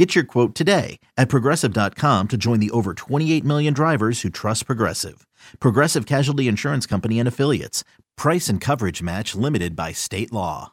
Get 0.00 0.14
your 0.14 0.24
quote 0.24 0.54
today 0.54 0.98
at 1.18 1.28
progressive.com 1.28 2.28
to 2.28 2.38
join 2.38 2.58
the 2.58 2.70
over 2.70 2.94
28 2.94 3.44
million 3.44 3.74
drivers 3.74 4.22
who 4.22 4.30
trust 4.30 4.64
Progressive. 4.64 5.26
Progressive 5.60 6.06
Casualty 6.06 6.48
Insurance 6.48 6.86
Company 6.86 7.18
and 7.18 7.28
Affiliates. 7.28 7.84
Price 8.16 8.48
and 8.48 8.62
coverage 8.62 9.02
match 9.02 9.34
limited 9.34 9.76
by 9.76 9.92
state 9.92 10.32
law. 10.32 10.72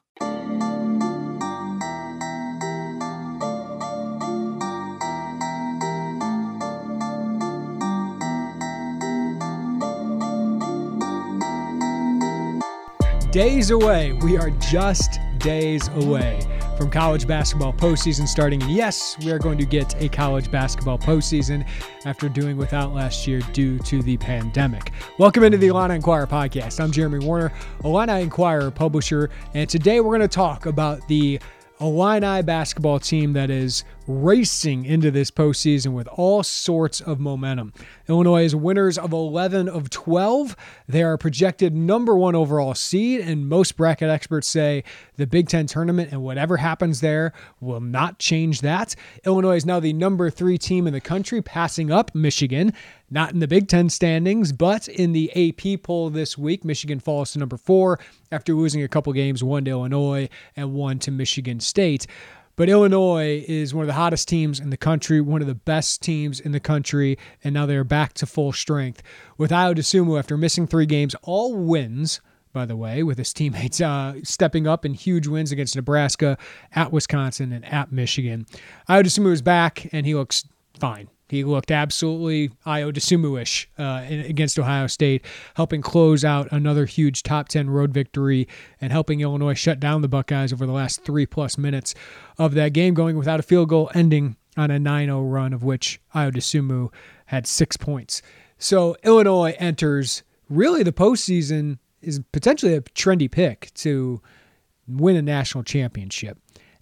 Days 13.33 13.71
away. 13.71 14.13
We 14.13 14.37
are 14.37 14.51
just 14.51 15.19
days 15.39 15.89
away 15.89 16.56
from 16.77 16.91
college 16.91 17.25
basketball 17.25 17.73
postseason 17.73 18.27
starting. 18.27 18.61
And 18.61 18.71
yes, 18.71 19.17
we 19.19 19.31
are 19.31 19.39
going 19.39 19.57
to 19.57 19.65
get 19.65 19.99
a 20.01 20.07
college 20.07 20.51
basketball 20.51 20.99
postseason 20.99 21.67
after 22.05 22.29
doing 22.29 22.55
without 22.55 22.93
last 22.93 23.27
year 23.27 23.41
due 23.51 23.79
to 23.79 24.03
the 24.03 24.15
pandemic. 24.17 24.91
Welcome 25.17 25.43
into 25.43 25.57
the 25.57 25.67
Illini 25.67 25.95
Inquirer 25.95 26.27
podcast. 26.27 26.79
I'm 26.79 26.91
Jeremy 26.91 27.25
Warner, 27.25 27.51
Illini 27.83 28.21
Inquirer 28.21 28.69
publisher, 28.69 29.31
and 29.55 29.67
today 29.67 29.99
we're 29.99 30.15
going 30.15 30.21
to 30.21 30.27
talk 30.27 30.67
about 30.67 31.05
the 31.07 31.39
Illini 31.81 32.43
basketball 32.43 32.99
team 32.99 33.33
that 33.33 33.49
is 33.49 33.83
racing 34.07 34.85
into 34.85 35.11
this 35.11 35.29
postseason 35.29 35.93
with 35.93 36.07
all 36.07 36.41
sorts 36.41 37.01
of 37.01 37.19
momentum. 37.19 37.73
Illinois 38.07 38.45
is 38.45 38.55
winners 38.55 38.97
of 38.97 39.11
11 39.11 39.67
of 39.67 39.89
12. 39.89 40.55
They 40.87 41.03
are 41.03 41.17
projected 41.17 41.75
number 41.75 42.15
one 42.15 42.33
overall 42.33 42.73
seed, 42.73 43.21
and 43.21 43.49
most 43.49 43.75
bracket 43.75 44.09
experts 44.09 44.47
say 44.47 44.83
the 45.17 45.27
Big 45.27 45.49
Ten 45.49 45.67
tournament 45.67 46.11
and 46.11 46.23
whatever 46.23 46.57
happens 46.57 47.01
there 47.01 47.33
will 47.59 47.81
not 47.81 48.17
change 48.17 48.61
that. 48.61 48.95
Illinois 49.25 49.57
is 49.57 49.65
now 49.65 49.79
the 49.79 49.93
number 49.93 50.29
three 50.29 50.57
team 50.57 50.87
in 50.87 50.93
the 50.93 51.01
country, 51.01 51.41
passing 51.41 51.91
up 51.91 52.15
Michigan. 52.15 52.73
Not 53.09 53.31
in 53.31 53.39
the 53.39 53.47
Big 53.47 53.69
Ten 53.69 53.89
standings, 53.89 54.51
but 54.51 54.87
in 54.89 55.13
the 55.13 55.31
AP 55.31 55.81
poll 55.81 56.09
this 56.09 56.37
week, 56.37 56.65
Michigan 56.65 56.99
falls 56.99 57.31
to 57.31 57.39
number 57.39 57.55
four 57.55 57.99
after 58.31 58.53
losing 58.53 58.83
a 58.83 58.87
couple 58.89 59.13
games, 59.13 59.43
one 59.43 59.63
to 59.65 59.71
Illinois 59.71 60.27
and 60.57 60.73
one 60.73 60.99
to 60.99 61.11
Michigan 61.11 61.61
State. 61.61 62.05
But 62.57 62.69
Illinois 62.69 63.45
is 63.47 63.75
one 63.75 63.83
of 63.83 63.87
the 63.87 63.93
hottest 63.93 64.27
teams 64.27 64.59
in 64.59 64.71
the 64.71 64.77
country, 64.77 65.21
one 65.21 65.41
of 65.41 65.47
the 65.47 65.53
best 65.53 66.01
teams 66.01 66.39
in 66.39 66.53
the 66.53 66.59
country, 66.59 67.15
and 67.43 67.53
now 67.53 67.67
they're 67.67 67.83
back 67.83 68.13
to 68.13 68.25
full 68.25 68.51
strength. 68.51 69.03
With 69.37 69.51
Ayo 69.51 69.75
Dosunmu, 69.75 70.17
after 70.17 70.37
missing 70.37 70.65
three 70.65 70.87
games, 70.87 71.15
all 71.21 71.55
wins, 71.55 72.19
by 72.53 72.65
the 72.65 72.75
way, 72.75 73.03
with 73.03 73.19
his 73.19 73.31
teammates 73.31 73.79
uh, 73.79 74.15
stepping 74.23 74.65
up 74.65 74.85
in 74.85 74.95
huge 74.95 75.27
wins 75.27 75.51
against 75.51 75.75
Nebraska, 75.75 76.35
at 76.73 76.91
Wisconsin, 76.91 77.53
and 77.53 77.63
at 77.65 77.91
Michigan. 77.91 78.47
Ayo 78.89 79.03
Dosunmu 79.03 79.31
is 79.31 79.43
back, 79.43 79.87
and 79.91 80.07
he 80.07 80.15
looks 80.15 80.43
fine. 80.79 81.09
He 81.29 81.43
looked 81.43 81.71
absolutely 81.71 82.49
Ayo 82.65 82.93
Dosunmu-ish 82.93 83.69
uh, 83.77 84.05
against 84.07 84.57
Ohio 84.57 84.87
State, 84.87 85.25
helping 85.55 85.81
close 85.81 86.23
out 86.23 86.47
another 86.51 86.85
huge 86.85 87.23
top 87.23 87.49
10 87.49 87.69
road 87.69 87.93
victory 87.93 88.47
and 88.79 88.91
helping 88.91 89.19
Illinois 89.19 89.53
shut 89.53 89.79
down 89.79 90.01
the 90.01 90.07
Buckeyes 90.07 90.53
over 90.53 90.65
the 90.65 90.71
last 90.71 91.03
three 91.03 91.25
plus 91.25 91.57
minutes 91.57 91.93
of 92.37 92.53
that 92.53 92.73
game, 92.73 92.93
going 92.93 93.17
without 93.17 93.39
a 93.39 93.43
field 93.43 93.69
goal, 93.69 93.91
ending 93.93 94.37
on 94.55 94.71
a 94.71 94.79
9 94.79 95.07
0 95.07 95.21
run, 95.23 95.53
of 95.53 95.63
which 95.63 95.99
Ayo 96.15 96.31
Dosunmu 96.31 96.91
had 97.25 97.45
six 97.45 97.75
points. 97.75 98.21
So 98.57 98.95
Illinois 99.03 99.55
enters 99.59 100.23
really 100.49 100.83
the 100.83 100.93
postseason 100.93 101.77
is 102.01 102.21
potentially 102.31 102.73
a 102.73 102.81
trendy 102.81 103.29
pick 103.29 103.71
to 103.75 104.21
win 104.87 105.15
a 105.15 105.21
national 105.21 105.63
championship. 105.63 106.37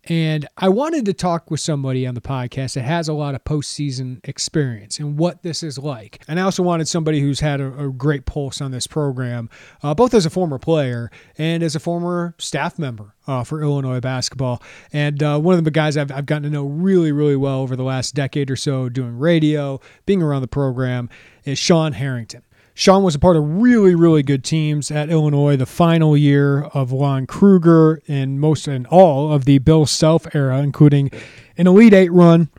And 0.07 0.47
I 0.57 0.69
wanted 0.69 1.05
to 1.05 1.13
talk 1.13 1.49
with 1.49 1.59
somebody 1.59 2.05
on 2.05 2.13
the 2.13 2.21
podcast 2.21 2.75
that 2.75 2.83
has 2.83 3.07
a 3.07 3.13
lot 3.13 3.33
of 3.33 3.43
postseason 3.43 4.19
experience 4.27 4.99
and 4.99 5.17
what 5.17 5.41
this 5.41 5.63
is 5.63 5.79
like. 5.79 6.21
And 6.27 6.39
I 6.39 6.43
also 6.43 6.61
wanted 6.61 6.87
somebody 6.87 7.21
who's 7.21 7.39
had 7.39 7.59
a, 7.59 7.85
a 7.85 7.91
great 7.91 8.25
pulse 8.25 8.61
on 8.61 8.69
this 8.69 8.85
program, 8.85 9.49
uh, 9.81 9.95
both 9.95 10.13
as 10.13 10.25
a 10.25 10.29
former 10.29 10.59
player 10.59 11.09
and 11.37 11.63
as 11.63 11.75
a 11.75 11.79
former 11.79 12.35
staff 12.37 12.77
member 12.77 13.15
uh, 13.25 13.43
for 13.43 13.63
Illinois 13.63 13.99
basketball. 13.99 14.61
And 14.93 15.23
uh, 15.23 15.39
one 15.39 15.57
of 15.57 15.63
the 15.63 15.71
guys 15.71 15.97
I've, 15.97 16.11
I've 16.11 16.27
gotten 16.27 16.43
to 16.43 16.49
know 16.49 16.65
really, 16.65 17.11
really 17.11 17.35
well 17.35 17.61
over 17.61 17.75
the 17.75 17.83
last 17.83 18.13
decade 18.13 18.51
or 18.51 18.55
so 18.55 18.89
doing 18.89 19.17
radio, 19.17 19.79
being 20.05 20.21
around 20.21 20.41
the 20.41 20.47
program, 20.47 21.09
is 21.45 21.57
Sean 21.57 21.93
Harrington. 21.93 22.43
Sean 22.77 23.03
was 23.03 23.15
a 23.15 23.19
part 23.19 23.37
of 23.37 23.61
really, 23.61 23.95
really 23.95 24.21
good 24.21 24.43
teams 24.43 24.91
at 24.91 25.09
Illinois 25.09 25.55
the 25.55 25.65
final 25.65 26.17
year 26.17 26.63
of 26.73 26.91
Lon 26.91 27.25
Kruger 27.25 28.01
and 28.05 28.37
most 28.37 28.67
and 28.67 28.85
all 28.87 29.31
of 29.31 29.45
the 29.45 29.59
Bill 29.59 29.85
Self 29.85 30.27
era, 30.35 30.59
including 30.59 31.09
an 31.57 31.67
Elite 31.67 31.93
Eight 31.93 32.11
run, 32.11 32.49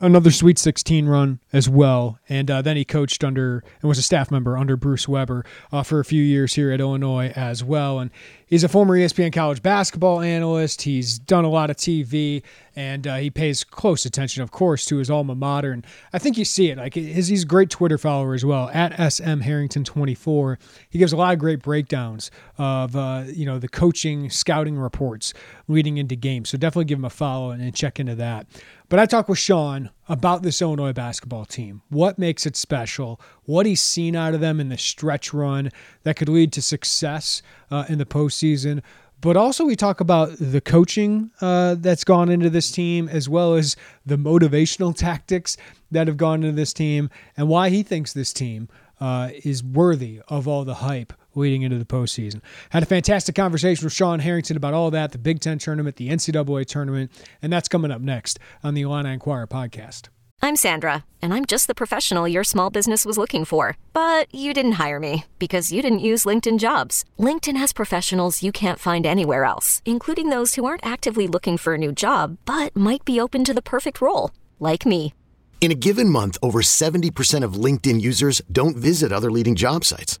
another 0.00 0.30
Sweet 0.30 0.58
16 0.58 1.04
run 1.04 1.40
as 1.52 1.68
well. 1.68 2.18
And 2.26 2.50
uh, 2.50 2.62
then 2.62 2.78
he 2.78 2.86
coached 2.86 3.22
under 3.22 3.62
and 3.82 3.88
was 3.88 3.98
a 3.98 4.02
staff 4.02 4.30
member 4.30 4.56
under 4.56 4.78
Bruce 4.78 5.06
Weber 5.06 5.44
uh, 5.70 5.82
for 5.82 6.00
a 6.00 6.06
few 6.06 6.22
years 6.22 6.54
here 6.54 6.70
at 6.70 6.80
Illinois 6.80 7.34
as 7.36 7.62
well. 7.62 7.98
And 7.98 8.10
he's 8.46 8.64
a 8.64 8.68
former 8.68 8.96
ESPN 8.96 9.32
college 9.32 9.62
basketball 9.62 10.20
analyst. 10.20 10.82
He's 10.82 11.18
done 11.18 11.44
a 11.44 11.50
lot 11.50 11.68
of 11.68 11.76
TV 11.76 12.42
and 12.74 13.06
uh, 13.06 13.16
he 13.16 13.30
pays 13.30 13.64
close 13.64 14.06
attention, 14.06 14.42
of 14.42 14.50
course, 14.50 14.84
to 14.86 14.96
his 14.96 15.10
alma 15.10 15.34
mater. 15.34 15.72
And 15.72 15.86
I 16.12 16.18
think 16.18 16.38
you 16.38 16.44
see 16.44 16.70
it. 16.70 16.78
Like 16.78 16.94
his, 16.94 17.28
he's 17.28 17.42
a 17.42 17.46
great 17.46 17.70
Twitter 17.70 17.98
follower 17.98 18.34
as 18.34 18.44
well 18.44 18.70
at 18.72 19.12
SM 19.12 19.40
Harrington 19.40 19.84
24. 19.84 20.58
He 20.88 20.98
gives 20.98 21.12
a 21.12 21.16
lot 21.16 21.32
of 21.34 21.38
great 21.38 21.62
breakdowns 21.62 22.30
of 22.56 22.96
uh, 22.96 23.24
you 23.26 23.44
know 23.44 23.58
the 23.58 23.68
coaching 23.68 24.30
scouting 24.30 24.78
reports 24.78 25.34
leading 25.68 25.98
into 25.98 26.16
games. 26.16 26.48
So 26.50 26.58
definitely 26.58 26.86
give 26.86 26.98
him 26.98 27.04
a 27.04 27.10
follow 27.10 27.50
and, 27.50 27.62
and 27.62 27.74
check 27.74 28.00
into 28.00 28.14
that. 28.14 28.46
But 28.88 29.00
I 29.00 29.06
talked 29.06 29.28
with 29.28 29.38
Sean 29.38 29.90
about 30.08 30.42
this 30.42 30.62
Illinois 30.62 30.92
basketball 30.92 31.44
team. 31.44 31.82
What 31.88 32.18
makes 32.18 32.46
it 32.46 32.56
special? 32.56 33.20
What 33.44 33.66
he's 33.66 33.82
seen 33.82 34.14
out 34.14 34.34
of 34.34 34.40
them 34.40 34.60
in 34.60 34.68
the 34.68 34.78
stretch 34.78 35.32
run 35.32 35.70
that 36.04 36.16
could 36.16 36.28
lead 36.28 36.52
to 36.54 36.62
success 36.62 37.42
uh, 37.70 37.84
in 37.88 37.98
the 37.98 38.06
postseason. 38.06 38.82
But 39.20 39.36
also, 39.36 39.64
we 39.64 39.76
talk 39.76 40.00
about 40.00 40.36
the 40.38 40.60
coaching 40.60 41.30
uh, 41.40 41.76
that's 41.78 42.04
gone 42.04 42.28
into 42.28 42.50
this 42.50 42.70
team, 42.70 43.08
as 43.08 43.28
well 43.28 43.54
as 43.54 43.74
the 44.04 44.16
motivational 44.16 44.94
tactics 44.96 45.56
that 45.90 46.06
have 46.06 46.16
gone 46.16 46.42
into 46.42 46.54
this 46.54 46.72
team, 46.72 47.10
and 47.36 47.48
why 47.48 47.70
he 47.70 47.82
thinks 47.82 48.12
this 48.12 48.32
team 48.32 48.68
uh, 49.00 49.30
is 49.44 49.64
worthy 49.64 50.20
of 50.28 50.46
all 50.46 50.64
the 50.64 50.74
hype 50.74 51.12
leading 51.36 51.62
into 51.62 51.78
the 51.78 51.84
postseason. 51.84 52.40
Had 52.70 52.82
a 52.82 52.86
fantastic 52.86 53.34
conversation 53.34 53.84
with 53.84 53.92
Sean 53.92 54.20
Harrington 54.20 54.56
about 54.56 54.74
all 54.74 54.90
that, 54.90 55.12
the 55.12 55.18
Big 55.18 55.40
Ten 55.40 55.58
tournament, 55.58 55.96
the 55.96 56.08
NCAA 56.08 56.66
tournament, 56.66 57.12
and 57.42 57.52
that's 57.52 57.68
coming 57.68 57.90
up 57.90 58.00
next 58.00 58.38
on 58.64 58.74
the 58.74 58.82
Illini 58.82 59.12
Inquirer 59.12 59.46
podcast. 59.46 60.08
I'm 60.42 60.54
Sandra, 60.54 61.04
and 61.20 61.34
I'm 61.34 61.44
just 61.44 61.66
the 61.66 61.74
professional 61.74 62.28
your 62.28 62.44
small 62.44 62.70
business 62.70 63.04
was 63.04 63.18
looking 63.18 63.44
for. 63.44 63.76
But 63.92 64.32
you 64.32 64.54
didn't 64.54 64.72
hire 64.72 65.00
me 65.00 65.24
because 65.38 65.72
you 65.72 65.82
didn't 65.82 66.06
use 66.10 66.24
LinkedIn 66.24 66.58
jobs. 66.58 67.04
LinkedIn 67.18 67.56
has 67.56 67.72
professionals 67.72 68.42
you 68.42 68.52
can't 68.52 68.78
find 68.78 69.06
anywhere 69.06 69.44
else, 69.44 69.82
including 69.84 70.28
those 70.30 70.54
who 70.54 70.64
aren't 70.64 70.86
actively 70.86 71.26
looking 71.26 71.56
for 71.56 71.74
a 71.74 71.78
new 71.78 71.90
job 71.90 72.38
but 72.44 72.76
might 72.76 73.04
be 73.04 73.20
open 73.20 73.42
to 73.44 73.54
the 73.54 73.62
perfect 73.62 74.00
role, 74.00 74.30
like 74.60 74.86
me. 74.86 75.12
In 75.60 75.70
a 75.72 75.74
given 75.74 76.08
month, 76.08 76.38
over 76.42 76.60
70% 76.60 77.42
of 77.42 77.54
LinkedIn 77.54 78.00
users 78.00 78.40
don't 78.52 78.76
visit 78.76 79.10
other 79.10 79.32
leading 79.32 79.56
job 79.56 79.84
sites. 79.84 80.20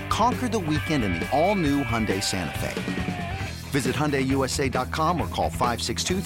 Conquer 0.11 0.49
the 0.49 0.59
weekend 0.59 1.05
in 1.05 1.13
the 1.13 1.29
all-new 1.31 1.85
Hyundai 1.85 2.21
Santa 2.21 2.59
Fe. 2.59 3.39
Visit 3.69 3.95
HyundaiUSA.com 3.95 5.21
or 5.21 5.27
call 5.27 5.49
562 5.49 6.19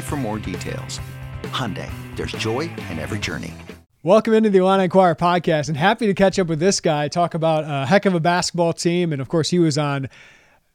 for 0.00 0.16
more 0.16 0.40
details. 0.40 0.98
Hyundai, 1.44 1.88
there's 2.16 2.32
joy 2.32 2.62
in 2.90 2.98
every 2.98 3.20
journey. 3.20 3.54
Welcome 4.02 4.34
into 4.34 4.50
the 4.50 4.58
Illini 4.58 4.82
Inquirer 4.84 5.14
podcast 5.14 5.68
and 5.68 5.76
happy 5.76 6.06
to 6.06 6.14
catch 6.14 6.40
up 6.40 6.48
with 6.48 6.58
this 6.58 6.80
guy, 6.80 7.06
talk 7.06 7.34
about 7.34 7.62
a 7.68 7.86
heck 7.86 8.04
of 8.04 8.16
a 8.16 8.20
basketball 8.20 8.72
team. 8.72 9.12
And 9.12 9.22
of 9.22 9.28
course, 9.28 9.50
he 9.50 9.60
was 9.60 9.78
on 9.78 10.08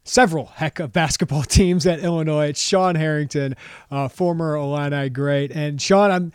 several 0.06 0.46
heck 0.46 0.80
of 0.80 0.94
basketball 0.94 1.44
teams 1.48 1.86
at 1.86 2.00
Illinois. 2.00 2.48
It's 2.48 2.62
Sean 2.62 2.96
Harrington, 2.96 3.58
uh, 3.92 4.08
former 4.08 4.56
Illini 4.56 5.10
great, 5.10 5.52
and 5.52 5.82
Sean, 5.82 6.10
I'm 6.10 6.32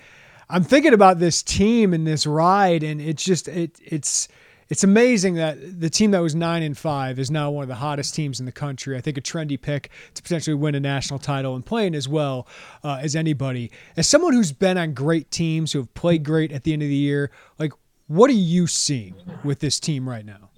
I'm 0.50 0.64
thinking 0.64 0.92
about 0.92 1.18
this 1.18 1.42
team 1.42 1.94
and 1.94 2.06
this 2.06 2.26
ride, 2.26 2.82
and 2.82 3.00
it's 3.00 3.24
just 3.24 3.48
it 3.48 3.78
it's 3.82 4.28
it's 4.68 4.84
amazing 4.84 5.34
that 5.34 5.80
the 5.80 5.90
team 5.90 6.10
that 6.12 6.20
was 6.20 6.34
nine 6.34 6.62
and 6.62 6.76
five 6.76 7.18
is 7.18 7.30
now 7.30 7.50
one 7.50 7.62
of 7.62 7.68
the 7.68 7.74
hottest 7.74 8.14
teams 8.14 8.40
in 8.40 8.46
the 8.46 8.52
country. 8.52 8.96
I 8.96 9.00
think 9.00 9.18
a 9.18 9.20
trendy 9.20 9.60
pick 9.60 9.90
to 10.14 10.22
potentially 10.22 10.54
win 10.54 10.74
a 10.74 10.80
national 10.80 11.18
title 11.18 11.54
and 11.54 11.64
playing 11.64 11.94
as 11.94 12.08
well 12.08 12.46
uh, 12.82 12.98
as 13.00 13.14
anybody. 13.14 13.70
As 13.96 14.08
someone 14.08 14.32
who's 14.32 14.52
been 14.52 14.78
on 14.78 14.94
great 14.94 15.30
teams 15.30 15.72
who 15.72 15.80
have 15.80 15.92
played 15.94 16.24
great 16.24 16.52
at 16.52 16.64
the 16.64 16.72
end 16.72 16.82
of 16.82 16.88
the 16.88 16.94
year, 16.94 17.30
like 17.58 17.72
what 18.06 18.30
are 18.30 18.34
you 18.34 18.66
seeing 18.66 19.14
with 19.42 19.60
this 19.60 19.80
team 19.80 20.08
right 20.08 20.24
now? 20.24 20.50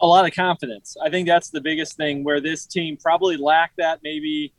A 0.00 0.06
lot 0.06 0.26
of 0.26 0.34
confidence. 0.34 0.96
I 1.02 1.08
think 1.08 1.26
that's 1.26 1.50
the 1.50 1.60
biggest 1.60 1.96
thing 1.96 2.24
where 2.24 2.40
this 2.40 2.66
team 2.66 2.96
probably 2.96 3.36
lacked 3.36 3.76
that 3.78 4.00
maybe 4.02 4.52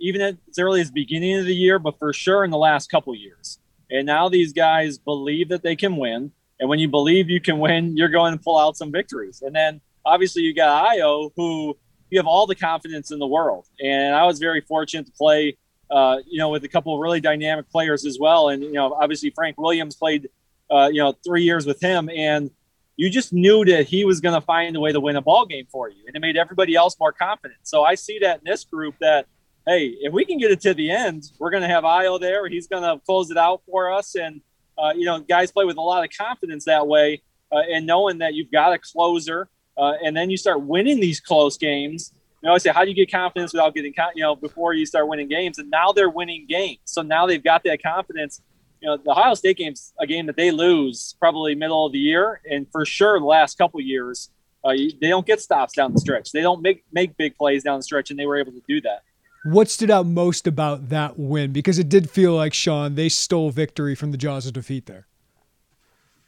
even 0.00 0.20
as 0.20 0.58
early 0.58 0.80
as 0.80 0.90
beginning 0.90 1.38
of 1.38 1.44
the 1.44 1.54
year, 1.54 1.78
but 1.78 1.98
for 1.98 2.12
sure 2.12 2.44
in 2.44 2.50
the 2.50 2.58
last 2.58 2.90
couple 2.90 3.14
years. 3.14 3.58
And 3.90 4.06
now 4.06 4.28
these 4.28 4.52
guys 4.52 4.98
believe 4.98 5.48
that 5.50 5.62
they 5.62 5.76
can 5.76 5.96
win. 5.96 6.32
And 6.60 6.68
when 6.68 6.78
you 6.78 6.88
believe 6.88 7.30
you 7.30 7.40
can 7.40 7.58
win, 7.58 7.96
you're 7.96 8.10
going 8.10 8.36
to 8.36 8.38
pull 8.38 8.58
out 8.58 8.76
some 8.76 8.92
victories. 8.92 9.42
And 9.42 9.56
then 9.56 9.80
obviously 10.04 10.42
you 10.42 10.54
got 10.54 10.92
Ayo, 10.92 11.32
who 11.34 11.76
you 12.10 12.18
have 12.18 12.26
all 12.26 12.46
the 12.46 12.54
confidence 12.54 13.10
in 13.10 13.18
the 13.18 13.26
world. 13.26 13.66
And 13.82 14.14
I 14.14 14.26
was 14.26 14.38
very 14.38 14.60
fortunate 14.60 15.06
to 15.06 15.12
play, 15.12 15.56
uh, 15.90 16.18
you 16.28 16.38
know, 16.38 16.50
with 16.50 16.62
a 16.64 16.68
couple 16.68 16.94
of 16.94 17.00
really 17.00 17.20
dynamic 17.20 17.70
players 17.70 18.04
as 18.04 18.18
well. 18.18 18.50
And 18.50 18.62
you 18.62 18.72
know, 18.72 18.92
obviously 18.92 19.30
Frank 19.30 19.58
Williams 19.58 19.96
played, 19.96 20.28
uh, 20.70 20.90
you 20.92 21.00
know, 21.00 21.14
three 21.24 21.44
years 21.44 21.66
with 21.66 21.80
him, 21.80 22.10
and 22.14 22.50
you 22.96 23.08
just 23.08 23.32
knew 23.32 23.64
that 23.64 23.86
he 23.86 24.04
was 24.04 24.20
going 24.20 24.34
to 24.34 24.40
find 24.42 24.76
a 24.76 24.80
way 24.80 24.92
to 24.92 25.00
win 25.00 25.16
a 25.16 25.22
ball 25.22 25.46
game 25.46 25.66
for 25.72 25.88
you, 25.88 26.04
and 26.06 26.14
it 26.14 26.20
made 26.20 26.36
everybody 26.36 26.76
else 26.76 26.96
more 27.00 27.12
confident. 27.12 27.60
So 27.62 27.82
I 27.82 27.94
see 27.94 28.18
that 28.20 28.38
in 28.38 28.44
this 28.44 28.64
group 28.64 28.94
that. 29.00 29.26
Hey, 29.66 29.94
if 30.00 30.14
we 30.14 30.24
can 30.24 30.38
get 30.38 30.50
it 30.50 30.62
to 30.62 30.72
the 30.72 30.90
end, 30.90 31.30
we're 31.38 31.50
going 31.50 31.62
to 31.62 31.68
have 31.68 31.84
Ayo 31.84 32.18
there. 32.18 32.48
He's 32.48 32.66
going 32.66 32.82
to 32.82 32.98
close 33.04 33.30
it 33.30 33.36
out 33.36 33.60
for 33.66 33.92
us, 33.92 34.14
and 34.14 34.40
uh, 34.80 34.92
you 34.96 35.04
know, 35.04 35.20
guys 35.20 35.52
play 35.52 35.64
with 35.64 35.76
a 35.76 35.82
lot 35.82 36.04
of 36.04 36.10
confidence 36.16 36.64
that 36.64 36.86
way, 36.86 37.22
uh, 37.52 37.62
and 37.70 37.86
knowing 37.86 38.18
that 38.18 38.34
you've 38.34 38.50
got 38.50 38.72
a 38.72 38.78
closer, 38.78 39.48
uh, 39.76 39.94
and 40.04 40.16
then 40.16 40.30
you 40.30 40.36
start 40.36 40.62
winning 40.62 41.00
these 41.00 41.20
close 41.20 41.58
games. 41.58 42.12
You 42.42 42.48
know, 42.48 42.54
I 42.54 42.58
say, 42.58 42.70
how 42.70 42.84
do 42.84 42.88
you 42.88 42.96
get 42.96 43.10
confidence 43.10 43.52
without 43.52 43.74
getting, 43.74 43.92
you 44.14 44.22
know, 44.22 44.34
before 44.34 44.72
you 44.72 44.86
start 44.86 45.06
winning 45.08 45.28
games? 45.28 45.58
And 45.58 45.70
now 45.70 45.92
they're 45.92 46.08
winning 46.08 46.46
games, 46.48 46.80
so 46.84 47.02
now 47.02 47.26
they've 47.26 47.42
got 47.42 47.62
that 47.64 47.82
confidence. 47.82 48.40
You 48.80 48.88
know, 48.88 48.96
the 48.96 49.10
Ohio 49.10 49.34
State 49.34 49.58
game's 49.58 49.92
a 50.00 50.06
game 50.06 50.24
that 50.26 50.36
they 50.36 50.50
lose 50.50 51.14
probably 51.20 51.54
middle 51.54 51.84
of 51.84 51.92
the 51.92 51.98
year, 51.98 52.40
and 52.50 52.66
for 52.72 52.86
sure 52.86 53.18
the 53.18 53.26
last 53.26 53.58
couple 53.58 53.78
years, 53.80 54.30
uh, 54.64 54.70
they 54.70 55.08
don't 55.08 55.26
get 55.26 55.40
stops 55.40 55.74
down 55.74 55.92
the 55.92 56.00
stretch. 56.00 56.32
They 56.32 56.40
don't 56.40 56.62
make 56.62 56.84
make 56.90 57.16
big 57.16 57.36
plays 57.36 57.62
down 57.62 57.78
the 57.78 57.82
stretch, 57.82 58.10
and 58.10 58.18
they 58.18 58.26
were 58.26 58.38
able 58.38 58.52
to 58.52 58.62
do 58.66 58.80
that. 58.82 59.02
What 59.44 59.70
stood 59.70 59.90
out 59.90 60.06
most 60.06 60.46
about 60.46 60.90
that 60.90 61.18
win? 61.18 61.52
Because 61.52 61.78
it 61.78 61.88
did 61.88 62.10
feel 62.10 62.34
like 62.34 62.52
Sean 62.52 62.94
they 62.94 63.08
stole 63.08 63.50
victory 63.50 63.94
from 63.94 64.10
the 64.10 64.18
jaws 64.18 64.46
of 64.46 64.52
defeat 64.52 64.86
there. 64.86 65.06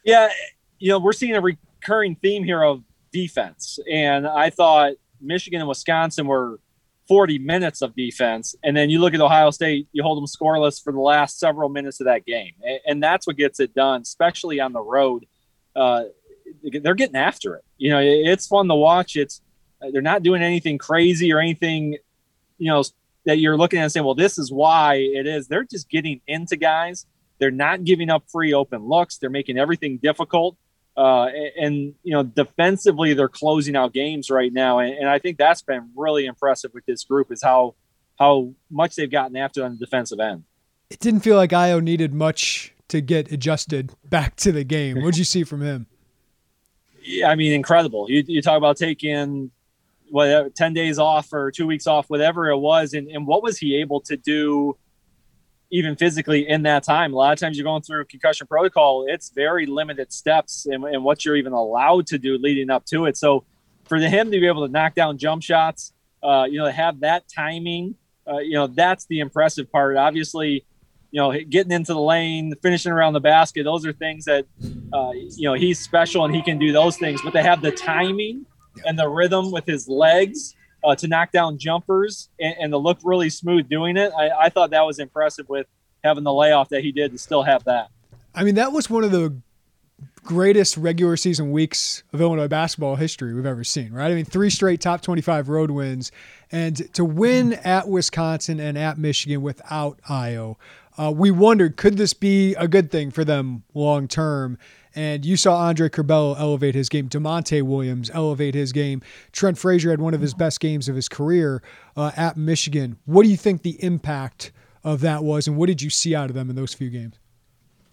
Yeah, 0.05 0.31
you 0.79 0.88
know 0.88 0.99
we're 0.99 1.12
seeing 1.12 1.35
a 1.37 1.41
recurring 1.41 2.17
theme 2.17 2.43
here 2.43 2.62
of 2.62 2.82
defense, 3.12 3.79
and 3.91 4.26
I 4.26 4.50
thought 4.50 4.94
Michigan 5.20 5.61
and 5.61 5.69
Wisconsin 5.69 6.26
were 6.26 6.59
40 7.06 7.38
minutes 7.38 7.82
of 7.82 7.94
defense, 7.94 8.56
and 8.64 8.76
then 8.76 8.88
you 8.88 8.99
look 8.99 9.12
at 9.12 9.20
Ohio 9.20 9.50
State, 9.50 9.88
you 9.93 10.03
hold 10.03 10.17
them 10.17 10.26
scoreless 10.26 10.82
for 10.82 10.93
the 10.93 11.00
last 11.00 11.38
several 11.38 11.69
minutes 11.69 12.00
of 12.00 12.06
that 12.06 12.25
game, 12.25 12.53
and 12.87 13.03
that's 13.03 13.26
what 13.26 13.37
gets 13.37 13.61
it 13.61 13.75
done, 13.75 14.00
especially 14.00 14.58
on 14.58 14.73
the 14.73 14.81
road. 14.81 15.26
Uh, 15.76 16.05
they're 16.62 16.94
getting 16.94 17.17
after 17.17 17.56
it. 17.56 17.65
You 17.76 17.91
know, 17.91 18.00
it's 18.00 18.47
fun 18.47 18.69
to 18.69 18.75
watch. 18.75 19.17
It's 19.17 19.43
they're 19.93 20.00
not 20.00 20.23
doing 20.23 20.43
anything 20.43 20.79
crazy 20.79 21.32
or 21.32 21.41
anything, 21.41 21.99
you 22.58 22.69
know, 22.69 22.82
that 23.25 23.39
you're 23.39 23.57
looking 23.57 23.79
at 23.79 23.85
and 23.85 23.93
saying, 23.93 24.05
well, 24.05 24.15
this 24.15 24.39
is 24.39 24.51
why 24.51 24.97
it 24.97 25.27
is. 25.27 25.49
They're 25.49 25.65
just 25.65 25.89
getting 25.89 26.21
into 26.27 26.57
guys. 26.57 27.07
They're 27.39 27.51
not 27.51 27.85
giving 27.85 28.11
up 28.11 28.25
free 28.31 28.55
open 28.55 28.85
looks. 28.87 29.19
They're 29.19 29.31
making 29.31 29.59
everything 29.59 29.99
difficult. 29.99 30.57
Uh, 30.97 31.29
and, 31.59 31.95
you 32.03 32.13
know, 32.13 32.23
defensively, 32.23 33.15
they're 33.15 33.29
closing 33.29 33.77
out 33.77 33.93
games 33.93 34.31
right 34.31 34.53
now. 34.53 34.79
And, 34.79 34.93
and, 34.95 35.09
I 35.09 35.19
think 35.19 35.39
that's 35.39 35.63
been 35.63 35.91
really 35.97 36.27
impressive 36.27 36.71
with 36.75 36.85
this 36.85 37.03
group 37.03 37.33
is 37.33 37.43
how 37.43 37.75
how 38.19 38.53
much 38.71 38.97
they've 38.97 39.11
gotten 39.11 39.37
after 39.37 39.65
on 39.65 39.73
the 39.73 39.79
defensive 39.79 40.21
end. 40.21 40.45
It 40.91 41.01
didn't 41.01 41.21
feel 41.21 41.37
like 41.37 41.51
Ayo 41.51 41.83
needed 41.83 42.13
much 42.13 42.75
to 42.89 43.01
get 43.01 43.33
adjusted 43.33 43.95
back 44.05 44.37
to 44.37 44.53
the 44.53 44.65
game. 44.65 44.97
What 45.01 45.13
did 45.13 45.19
you 45.19 45.25
see 45.25 45.45
from 45.45 45.63
him? 45.63 45.87
Yeah, 47.05 47.31
I 47.31 47.35
mean, 47.35 47.53
incredible. 47.53 48.09
You, 48.09 48.23
you 48.29 48.41
talk 48.41 48.57
about 48.57 48.77
taking 48.77 49.51
whatever 50.12 50.50
10 50.50 50.75
days 50.75 50.99
off 50.99 51.32
or 51.32 51.50
two 51.50 51.67
weeks 51.67 51.87
off 51.87 52.11
whatever 52.11 52.50
it 52.50 52.59
was 52.59 52.93
and, 52.93 53.09
and 53.09 53.26
what 53.26 53.43
was 53.43 53.56
he 53.56 53.76
able 53.76 53.99
to 53.99 54.17
do 54.17 54.76
even 55.70 55.97
physically 55.97 56.47
in 56.47 56.64
that 56.64 56.85
time? 56.85 57.14
A 57.14 57.17
lot 57.17 57.32
of 57.32 57.38
times 57.38 57.56
you're 57.56 57.64
going 57.64 57.81
through 57.81 58.05
concussion 58.05 58.47
protocol 58.47 59.06
it's 59.09 59.31
very 59.31 59.64
limited 59.64 60.12
steps 60.12 60.67
and, 60.67 61.03
what 61.03 61.25
you're 61.25 61.37
even 61.37 61.55
allowed 61.55 62.06
to 62.09 62.19
do 62.19 62.37
leading 62.37 62.69
up 62.69 62.85
to 62.87 63.06
it. 63.06 63.17
So 63.17 63.44
for 63.85 63.97
him 63.97 64.31
to 64.31 64.38
be 64.38 64.47
able 64.47 64.67
to 64.67 64.70
knock 64.70 64.94
down 64.94 65.17
jump 65.17 65.43
shots 65.43 65.94
uh, 66.23 66.44
you 66.49 66.58
know 66.58 66.67
to 66.67 66.73
have 66.73 67.00
that 67.00 67.25
timing 67.35 67.94
uh, 68.31 68.38
you 68.38 68.53
know 68.53 68.67
that's 68.67 69.06
the 69.06 69.20
impressive 69.20 69.73
part. 69.73 69.97
Obviously 69.97 70.67
you 71.11 71.20
know 71.23 71.32
getting 71.49 71.73
into 71.73 71.94
the 71.94 72.00
lane 72.00 72.53
finishing 72.62 72.93
around 72.93 73.15
the 73.15 73.20
basket 73.20 73.65
those 73.65 73.87
are 73.87 73.94
things 73.94 74.26
that 74.26 74.44
uh, 74.93 75.12
you 75.12 75.49
know 75.49 75.55
he's 75.55 75.79
special 75.79 76.26
and 76.26 76.35
he 76.35 76.43
can 76.43 76.58
do 76.58 76.70
those 76.70 76.99
things 76.99 77.20
but 77.23 77.32
they 77.32 77.43
have 77.43 77.62
the 77.62 77.73
timing 77.73 78.44
and 78.85 78.99
the 78.99 79.09
rhythm 79.09 79.51
with 79.51 79.67
his 79.67 79.89
legs 79.89 80.55
uh, 80.85 80.95
to 80.97 81.09
knock 81.09 81.33
down 81.33 81.59
jumpers 81.59 82.29
and, 82.41 82.55
and, 82.61 82.73
to 82.73 82.79
look 82.79 82.99
really 83.05 83.31
smooth 83.31 83.69
doing 83.69 83.97
it. 83.97 84.13
I, 84.19 84.31
I 84.31 84.49
thought 84.49 84.71
that 84.71 84.85
was 84.85 84.99
impressive 84.99 85.49
with 85.49 85.67
having 86.03 86.25
the 86.25 86.33
layoff 86.33 86.71
that 86.71 86.83
he 86.83 86.91
did 86.93 87.13
to 87.13 87.19
still 87.19 87.43
have 87.43 87.65
that. 87.65 87.89
I 88.35 88.45
mean, 88.45 88.57
that 88.57 88.73
was 88.73 88.91
one 88.91 89.05
of 89.05 89.13
the 89.13 89.37
greatest 90.25 90.77
regular 90.77 91.17
season 91.17 91.51
weeks 91.51 92.03
of 92.13 92.21
Illinois 92.21 92.49
basketball 92.49 92.97
history 92.97 93.35
we've 93.35 93.47
ever 93.47 93.65
seen, 93.65 93.93
right? 93.93 94.11
I 94.11 94.15
mean, 94.15 94.25
three 94.25 94.51
straight 94.51 94.81
top 94.81 95.03
25 95.03 95.49
road 95.49 95.71
wins. 95.71 96.13
And 96.51 96.93
to 96.95 97.05
win 97.05 97.55
at 97.55 97.89
Wisconsin 97.89 98.61
and 98.61 98.79
at 98.79 98.99
Michigan 98.99 99.43
without 99.43 100.01
Ayo, 100.09 100.57
uh, 100.99 101.13
we 101.15 101.31
wondered 101.31 101.77
could 101.77 101.97
this 101.97 102.13
be 102.13 102.55
a 102.55 102.69
good 102.69 102.91
thing 102.91 103.11
for 103.11 103.25
them 103.25 103.65
long 103.75 104.09
term? 104.09 104.59
And 104.94 105.25
you 105.25 105.37
saw 105.37 105.56
Andre 105.56 105.89
Curbelo 105.89 106.39
elevate 106.39 106.75
his 106.75 106.89
game. 106.89 107.09
Da'Monte 107.09 107.62
Williams 107.62 108.11
elevate 108.12 108.55
his 108.55 108.73
game. 108.73 109.03
Trent 109.33 109.56
Frazier 109.56 109.91
had 109.91 110.00
one 110.00 110.15
of 110.15 110.21
his 110.21 110.35
best 110.35 110.61
games 110.61 110.89
of 110.89 110.97
his 110.97 111.09
career 111.09 111.62
uh, 111.97 112.12
at 112.17 112.37
Michigan. 112.37 112.99
What 113.06 113.22
do 113.22 113.31
you 113.31 113.37
think 113.37 113.63
the 113.63 113.82
impact 113.82 114.53
of 114.84 115.01
that 115.01 115.22
was, 115.22 115.46
and 115.46 115.56
what 115.56 115.67
did 115.67 115.81
you 115.81 115.91
see 115.91 116.15
out 116.15 116.29
of 116.29 116.34
them 116.34 116.51
in 116.51 116.56
those 116.56 116.75
few 116.75 116.91
games? 116.91 117.19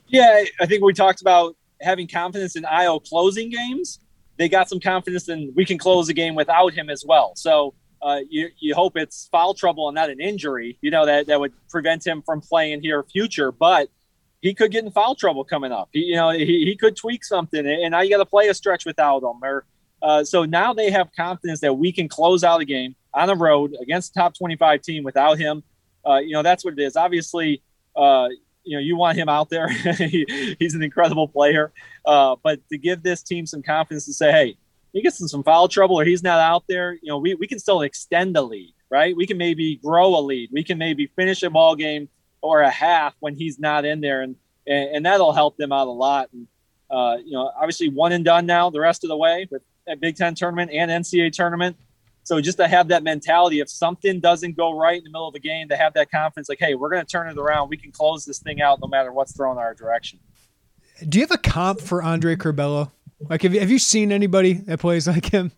Yeah, 0.07 0.43
I 0.59 0.65
think 0.65 0.83
we 0.83 0.93
talked 0.93 1.21
about 1.21 1.55
having 1.81 2.07
confidence 2.07 2.55
in 2.55 2.63
Ayo 2.63 3.03
closing 3.07 3.49
games. 3.49 3.99
They 4.37 4.49
got 4.49 4.69
some 4.69 4.79
confidence 4.79 5.29
in 5.29 5.53
we 5.55 5.65
can 5.65 5.77
close 5.77 6.07
the 6.07 6.13
game 6.13 6.33
without 6.33 6.73
him 6.73 6.89
as 6.89 7.05
well. 7.05 7.33
So 7.35 7.75
uh, 8.01 8.21
you, 8.29 8.49
you 8.59 8.73
hope 8.73 8.97
it's 8.97 9.27
foul 9.31 9.53
trouble 9.53 9.87
and 9.87 9.95
not 9.95 10.09
an 10.09 10.19
injury, 10.19 10.77
you 10.81 10.89
know, 10.89 11.05
that, 11.05 11.27
that 11.27 11.39
would 11.39 11.53
prevent 11.69 12.05
him 12.05 12.21
from 12.25 12.41
playing 12.41 12.81
here 12.81 13.03
future. 13.03 13.51
But 13.51 13.89
he 14.41 14.53
could 14.53 14.71
get 14.71 14.85
in 14.85 14.91
foul 14.91 15.15
trouble 15.15 15.43
coming 15.43 15.71
up. 15.71 15.89
He, 15.91 16.05
you 16.05 16.15
know, 16.15 16.29
he, 16.29 16.45
he 16.45 16.75
could 16.75 16.95
tweak 16.95 17.23
something, 17.25 17.65
and 17.65 17.91
now 17.91 18.01
you 18.01 18.09
got 18.09 18.17
to 18.17 18.25
play 18.25 18.47
a 18.47 18.53
stretch 18.53 18.85
without 18.85 19.23
him. 19.23 19.43
Or 19.43 19.65
uh, 20.01 20.23
so 20.23 20.45
now 20.45 20.73
they 20.73 20.91
have 20.91 21.09
confidence 21.15 21.59
that 21.61 21.73
we 21.73 21.91
can 21.91 22.07
close 22.07 22.43
out 22.43 22.61
a 22.61 22.65
game 22.65 22.95
on 23.13 23.27
the 23.27 23.35
road 23.35 23.75
against 23.81 24.11
a 24.11 24.19
top 24.19 24.37
25 24.37 24.81
team 24.81 25.03
without 25.03 25.37
him. 25.37 25.63
Uh, 26.07 26.17
you 26.17 26.31
know, 26.31 26.41
that's 26.41 26.63
what 26.63 26.73
it 26.73 26.79
is. 26.79 26.95
Obviously, 26.95 27.61
uh, 27.95 28.29
you 28.63 28.77
know, 28.77 28.81
you 28.81 28.95
want 28.95 29.17
him 29.17 29.27
out 29.27 29.49
there. 29.49 29.67
he, 29.97 30.55
he's 30.59 30.73
an 30.73 30.83
incredible 30.83 31.27
player. 31.27 31.73
Uh, 32.05 32.35
but 32.41 32.59
to 32.69 32.77
give 32.77 33.03
this 33.03 33.21
team 33.21 33.45
some 33.45 33.61
confidence 33.61 34.05
to 34.05 34.13
say, 34.13 34.31
hey, 34.31 34.57
he 34.93 35.01
gets 35.01 35.19
in 35.21 35.27
some 35.27 35.43
foul 35.43 35.67
trouble 35.67 35.99
or 35.99 36.05
he's 36.05 36.23
not 36.23 36.39
out 36.39 36.63
there, 36.67 36.93
you 36.93 37.07
know, 37.07 37.17
we, 37.17 37.35
we 37.35 37.47
can 37.47 37.59
still 37.59 37.81
extend 37.81 38.35
the 38.35 38.41
lead, 38.41 38.73
right? 38.89 39.15
We 39.15 39.27
can 39.27 39.37
maybe 39.37 39.75
grow 39.77 40.15
a 40.17 40.21
lead. 40.21 40.49
We 40.51 40.63
can 40.63 40.77
maybe 40.77 41.07
finish 41.07 41.43
a 41.43 41.49
ball 41.49 41.75
game 41.75 42.09
or 42.41 42.61
a 42.61 42.69
half 42.69 43.15
when 43.19 43.35
he's 43.35 43.59
not 43.59 43.85
in 43.85 44.01
there, 44.01 44.21
and 44.21 44.35
and, 44.67 44.95
and 44.95 45.05
that'll 45.05 45.33
help 45.33 45.57
them 45.57 45.71
out 45.71 45.87
a 45.87 45.91
lot. 45.91 46.29
And 46.33 46.47
uh, 46.89 47.17
you 47.23 47.31
know, 47.31 47.51
obviously 47.55 47.89
one 47.89 48.11
and 48.11 48.25
done 48.25 48.45
now 48.45 48.69
the 48.69 48.79
rest 48.79 49.03
of 49.03 49.09
the 49.09 49.17
way 49.17 49.47
with 49.51 49.61
a 49.87 49.95
Big 49.95 50.15
Ten 50.15 50.35
tournament 50.35 50.71
and 50.71 50.89
NCAA 50.89 51.31
tournament. 51.31 51.77
So 52.23 52.39
just 52.39 52.57
to 52.57 52.67
have 52.67 52.89
that 52.89 53.01
mentality, 53.01 53.59
if 53.59 53.69
something 53.69 54.19
doesn't 54.19 54.55
go 54.55 54.77
right 54.77 54.97
in 54.97 55.03
the 55.03 55.09
middle 55.09 55.27
of 55.27 55.33
the 55.33 55.39
game, 55.39 55.67
to 55.69 55.75
have 55.75 55.93
that 55.95 56.11
confidence, 56.11 56.47
like, 56.47 56.59
hey, 56.59 56.75
we're 56.75 56.89
going 56.89 57.03
to 57.03 57.11
turn 57.11 57.27
it 57.27 57.37
around. 57.39 57.69
We 57.69 57.77
can 57.77 57.91
close 57.91 58.23
this 58.23 58.37
thing 58.37 58.61
out 58.61 58.79
no 58.81 58.87
matter 58.87 59.11
what's 59.11 59.35
thrown 59.35 59.57
our 59.57 59.73
direction. 59.73 60.19
Do 61.07 61.17
you 61.17 61.23
have 61.23 61.31
a 61.31 61.39
comp 61.39 61.81
for 61.81 62.03
Andre 62.03 62.35
Curbelo? 62.35 62.91
Like, 63.21 63.41
have 63.41 63.53
you, 63.53 63.59
have 63.59 63.71
you 63.71 63.79
seen 63.79 64.11
anybody 64.11 64.53
that 64.53 64.79
plays 64.79 65.07
like 65.07 65.25
him? 65.25 65.51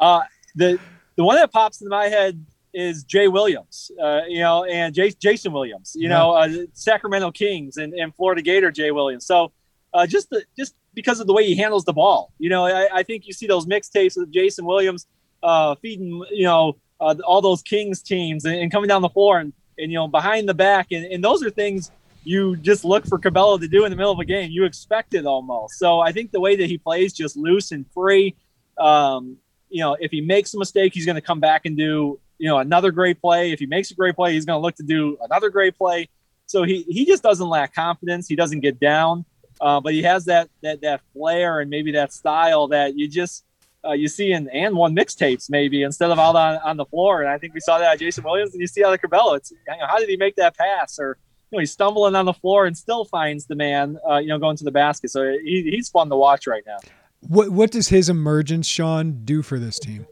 Uh, 0.00 0.22
the 0.56 0.80
the 1.16 1.24
one 1.24 1.36
that 1.36 1.52
pops 1.52 1.80
into 1.80 1.90
my 1.90 2.06
head 2.06 2.44
is 2.72 3.04
Jay 3.04 3.28
Williams, 3.28 3.90
uh, 4.02 4.20
you 4.28 4.40
know, 4.40 4.64
and 4.64 4.94
J- 4.94 5.10
Jason 5.18 5.52
Williams, 5.52 5.92
you 5.94 6.08
yeah. 6.08 6.16
know, 6.16 6.32
uh, 6.32 6.48
Sacramento 6.72 7.30
Kings 7.32 7.76
and, 7.76 7.92
and 7.94 8.14
Florida 8.14 8.42
Gator 8.42 8.70
Jay 8.70 8.90
Williams. 8.90 9.26
So 9.26 9.52
uh, 9.92 10.06
just 10.06 10.30
the, 10.30 10.44
just 10.56 10.74
because 10.94 11.20
of 11.20 11.26
the 11.26 11.32
way 11.32 11.46
he 11.46 11.56
handles 11.56 11.84
the 11.84 11.92
ball, 11.92 12.32
you 12.38 12.48
know, 12.48 12.66
I, 12.66 12.98
I 12.98 13.02
think 13.02 13.26
you 13.26 13.32
see 13.32 13.46
those 13.46 13.66
mixtapes 13.66 14.16
with 14.16 14.32
Jason 14.32 14.64
Williams. 14.64 15.06
uh, 15.42 15.74
feeding, 15.76 16.24
you 16.30 16.44
know, 16.44 16.76
uh, 17.00 17.14
all 17.24 17.40
those 17.40 17.62
Kings 17.62 18.02
teams 18.02 18.44
and, 18.44 18.56
and, 18.56 18.70
coming 18.70 18.88
down 18.88 19.02
the 19.02 19.08
floor 19.08 19.38
and, 19.38 19.52
and, 19.78 19.90
you 19.90 19.96
know, 19.96 20.08
behind 20.08 20.48
the 20.48 20.54
back. 20.54 20.88
And, 20.92 21.04
and 21.06 21.24
those 21.24 21.42
are 21.42 21.50
things 21.50 21.90
you 22.24 22.56
just 22.56 22.84
look 22.84 23.06
for 23.06 23.18
Curbelo 23.18 23.58
to 23.58 23.68
do 23.68 23.84
in 23.84 23.90
the 23.90 23.96
middle 23.96 24.12
of 24.12 24.18
a 24.18 24.24
game. 24.24 24.50
You 24.50 24.64
expect 24.64 25.14
it 25.14 25.24
almost. 25.24 25.78
So 25.78 26.00
I 26.00 26.12
think 26.12 26.32
the 26.32 26.40
way 26.40 26.56
that 26.56 26.66
he 26.66 26.76
plays, 26.76 27.12
just 27.12 27.36
loose 27.36 27.72
and 27.72 27.86
free. 27.92 28.36
Um, 28.78 29.38
you 29.70 29.80
know, 29.80 29.96
if 29.98 30.10
he 30.10 30.20
makes 30.20 30.52
a 30.52 30.58
mistake, 30.58 30.92
he's 30.92 31.06
going 31.06 31.16
to 31.16 31.22
come 31.22 31.40
back 31.40 31.64
and 31.64 31.76
do, 31.76 32.20
you 32.40 32.48
know, 32.48 32.58
another 32.58 32.90
great 32.90 33.20
play. 33.20 33.52
If 33.52 33.58
he 33.58 33.66
makes 33.66 33.90
a 33.90 33.94
great 33.94 34.16
play, 34.16 34.32
he's 34.32 34.46
going 34.46 34.56
to 34.56 34.62
look 34.62 34.74
to 34.76 34.82
do 34.82 35.18
another 35.20 35.50
great 35.50 35.76
play. 35.76 36.08
So 36.46 36.62
he, 36.62 36.84
he 36.88 37.04
just 37.04 37.22
doesn't 37.22 37.46
lack 37.46 37.74
confidence. 37.74 38.26
He 38.26 38.34
doesn't 38.34 38.60
get 38.60 38.80
down, 38.80 39.26
uh, 39.60 39.78
but 39.78 39.92
he 39.92 40.02
has 40.04 40.24
that, 40.24 40.48
that, 40.62 40.80
that 40.80 41.02
flair 41.12 41.60
and 41.60 41.68
maybe 41.68 41.92
that 41.92 42.14
style 42.14 42.66
that 42.68 42.96
you 42.98 43.06
just, 43.08 43.44
uh, 43.84 43.92
you 43.92 44.08
see 44.08 44.32
in 44.32 44.48
and 44.48 44.74
one 44.74 44.96
mixtapes 44.96 45.50
maybe 45.50 45.82
instead 45.82 46.10
of 46.10 46.18
out 46.18 46.34
on, 46.34 46.56
on 46.64 46.76
the 46.78 46.86
floor. 46.86 47.20
And 47.20 47.30
I 47.30 47.36
think 47.36 47.52
we 47.52 47.60
saw 47.60 47.78
that 47.78 47.92
at 47.92 47.98
Jason 47.98 48.24
Williams 48.24 48.52
and 48.52 48.60
you 48.60 48.66
see 48.66 48.82
out 48.82 48.94
of 48.94 49.00
Curbelo. 49.00 49.36
It's, 49.36 49.50
you 49.50 49.58
know, 49.68 49.86
how 49.86 49.98
did 49.98 50.08
he 50.08 50.16
make 50.16 50.36
that 50.36 50.56
pass 50.56 50.98
or, 50.98 51.18
you 51.50 51.56
know, 51.56 51.60
he's 51.60 51.72
stumbling 51.72 52.14
on 52.14 52.24
the 52.24 52.32
floor 52.32 52.64
and 52.64 52.74
still 52.76 53.04
finds 53.04 53.44
the 53.44 53.54
man, 53.54 53.98
uh, 54.08 54.16
you 54.16 54.28
know, 54.28 54.38
going 54.38 54.56
to 54.56 54.64
the 54.64 54.70
basket. 54.70 55.10
So 55.10 55.36
he, 55.44 55.68
he's 55.70 55.90
fun 55.90 56.08
to 56.08 56.16
watch 56.16 56.46
right 56.46 56.62
now. 56.66 56.78
What 57.20 57.50
what 57.50 57.70
does 57.70 57.88
his 57.88 58.08
emergence, 58.08 58.66
Sean, 58.66 59.26
do 59.26 59.42
for 59.42 59.58
this 59.58 59.78
team? 59.78 60.06